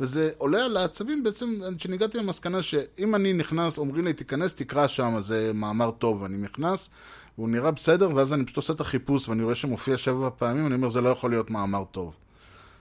[0.00, 4.86] וזה עולה על העצבים בעצם, כשאני הגעתי למסקנה שאם אני נכנס, אומרים לי, תיכנס, תקרא
[4.86, 6.90] שם, זה מאמר טוב, ואני נכנס,
[7.38, 10.74] והוא נראה בסדר, ואז אני פשוט עושה את החיפוש, ואני רואה שמופיע שבע פעמים, אני
[10.74, 12.16] אומר, זה לא יכול להיות מאמר טוב.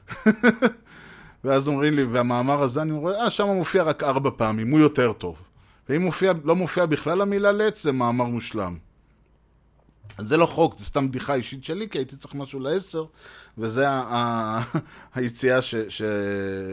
[1.43, 5.13] ואז אומרים לי, והמאמר הזה, אני רואה, אה, שם מופיע רק ארבע פעמים, הוא יותר
[5.13, 5.37] טוב.
[5.89, 8.77] ואם מופיע, לא מופיע בכלל המילה לץ, זה מאמר מושלם.
[10.17, 13.05] אז זה לא חוק, זה סתם בדיחה אישית שלי, כי הייתי צריך משהו לעשר,
[13.57, 13.85] וזה
[15.15, 16.01] היציאה, ש, ש,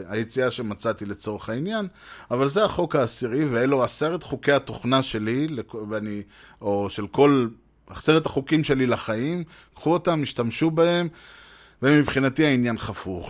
[0.07, 1.87] היציאה שמצאתי לצורך העניין,
[2.31, 5.47] אבל זה החוק העשירי, ואלו עשרת חוקי התוכנה שלי,
[5.89, 6.21] ואני,
[6.61, 7.47] או של כל,
[7.95, 9.43] עשרת החוקים שלי לחיים,
[9.75, 11.07] קחו אותם, השתמשו בהם,
[11.81, 13.29] ומבחינתי העניין חפור.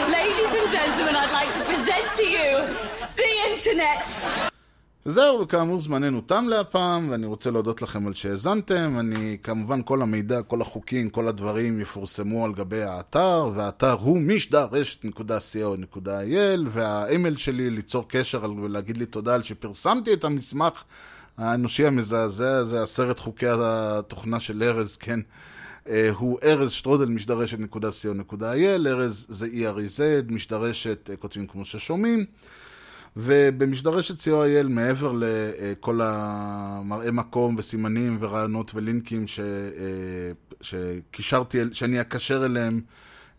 [0.00, 2.50] Ladies and gentlemen, I'd like to present to you
[3.16, 4.06] the internet.
[5.06, 8.96] וזהו, וכאמור זמננו תם להפעם, ואני רוצה להודות לכם על שהאזנתם.
[9.00, 16.60] אני, כמובן, כל המידע, כל החוקים, כל הדברים יפורסמו על גבי האתר, והאתר הוא משדרשת.co.il,
[16.68, 20.82] והאימייל שלי ליצור קשר ולהגיד לי תודה על שפרסמתי את המסמך
[21.40, 25.20] האנושי המזעזע הזה, עשרת חוקי התוכנה של ארז, כן.
[25.88, 32.24] אה, הוא ארז שטרודל משדרשת.co.il, ארז זה E-R-E-Z, משדרשת אה, כותבים כמו ששומעים.
[33.16, 40.30] ובמשדרשת co.il, מעבר לכל המראה מקום וסימנים ורעיונות ולינקים ש, אה,
[40.60, 42.80] שקישרתי, שאני אקשר אליהם,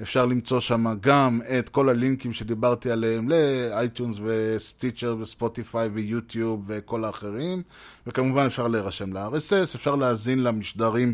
[0.01, 6.63] אפשר למצוא שם גם את כל הלינקים שדיברתי עליהם ל iTunes ו Stitcher וספוטיפיי ויוטיוב
[6.67, 7.63] וכל האחרים,
[8.07, 11.13] וכמובן אפשר להירשם ל-RSS, אפשר להאזין למשדרים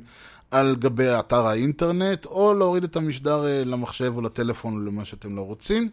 [0.52, 5.36] על גבי אתר האינטרנט, או להוריד את המשדר אה, למחשב או לטלפון או למה שאתם
[5.36, 5.90] לא רוצים.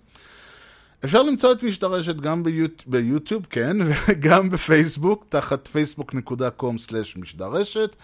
[1.05, 2.83] אפשר למצוא את משדרשת גם ביוט...
[2.87, 3.77] ביוטיוב, כן,
[4.09, 7.97] וגם בפייסבוק, תחת facebook.com/משדרשת,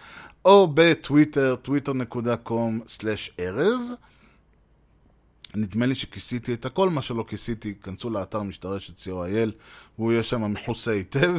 [0.45, 3.95] או בטוויטר, twitter.com/ארז.
[5.55, 9.51] נדמה לי שכיסיתי את הכל, מה שלא כיסיתי, כנסו לאתר משתרשת co.il,
[9.97, 11.35] והוא יהיה שם מכוסה היטב.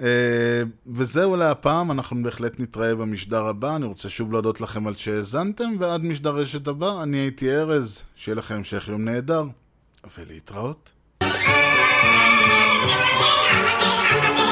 [0.00, 3.76] אה, וזהו להפעם, אנחנו בהחלט נתראה במשדר הבא.
[3.76, 8.02] אני רוצה שוב להודות לכם על שהאזנתם, ועד משדר רשת הבא, אני הייתי ארז.
[8.16, 9.44] שיהיה לכם המשך יום נהדר,
[10.18, 10.92] ולהתראות.
[14.12, 14.51] Thank you.